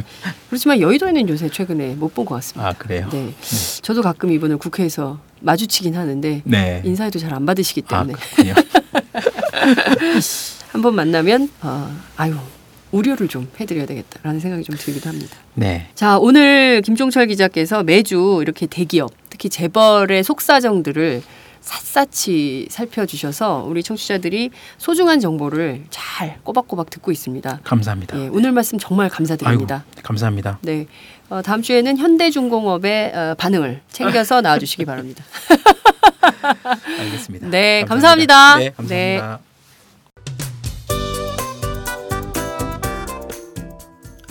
그렇지만 0.48 0.81
여의도에는 0.81 1.29
요새 1.29 1.48
최근에 1.48 1.94
못 1.94 2.14
본 2.14 2.24
것 2.27 2.35
같습니다. 2.37 2.68
아 2.68 2.72
그래요. 2.72 3.09
네. 3.12 3.33
저도 3.83 4.03
가끔 4.03 4.31
이분을 4.33 4.59
국회에서 4.59 5.18
마주치긴 5.40 5.96
하는데 5.96 6.42
네. 6.44 6.83
인사에도 6.85 7.18
잘 7.18 7.33
안 7.35 7.44
받으시기 7.46 7.83
아 7.88 8.05
때문에 8.05 8.12
그렇군요. 8.14 8.55
한번 10.72 10.94
만나면 10.94 11.48
어, 11.62 11.90
아유 12.16 12.35
우려를 12.94 13.26
좀 13.26 13.50
해드려야 13.59 13.87
되겠다라는 13.87 14.40
생각이 14.40 14.62
좀 14.62 14.76
들기도 14.76 15.11
합니다. 15.11 15.37
네. 15.54 15.88
자 15.94 16.16
오늘 16.18 16.80
김종철 16.83 17.26
기자께서 17.26 17.83
매주 17.83 18.38
이렇게 18.40 18.66
대기업 18.66 19.11
특히 19.30 19.48
재벌의 19.48 20.22
속사정들을 20.22 21.22
샅샅이 21.61 22.68
살펴주셔서 22.70 23.64
우리 23.66 23.83
청취자들이 23.83 24.50
소중한 24.76 25.18
정보를 25.18 25.85
잘 25.90 26.38
꼬박꼬박 26.42 26.90
듣고 26.90 27.11
있습니다. 27.11 27.61
감사합니다. 27.64 28.18
예, 28.20 28.28
오늘 28.28 28.52
말씀 28.52 28.78
정말 28.78 29.09
감사드립니다. 29.09 29.85
아이고, 29.88 30.02
감사합니다. 30.02 30.59
네. 30.61 30.87
어, 31.30 31.40
다음 31.42 31.62
주에는 31.62 31.96
현대중공업의 31.96 33.12
어, 33.14 33.35
반응을 33.38 33.80
챙겨서 33.90 34.42
나와주시기 34.42 34.85
바랍니다. 34.85 35.24
알겠습니다. 37.00 37.48
네, 37.48 37.85
감사합니다. 37.88 38.59
네, 38.59 38.70
감사합니다. 38.70 39.54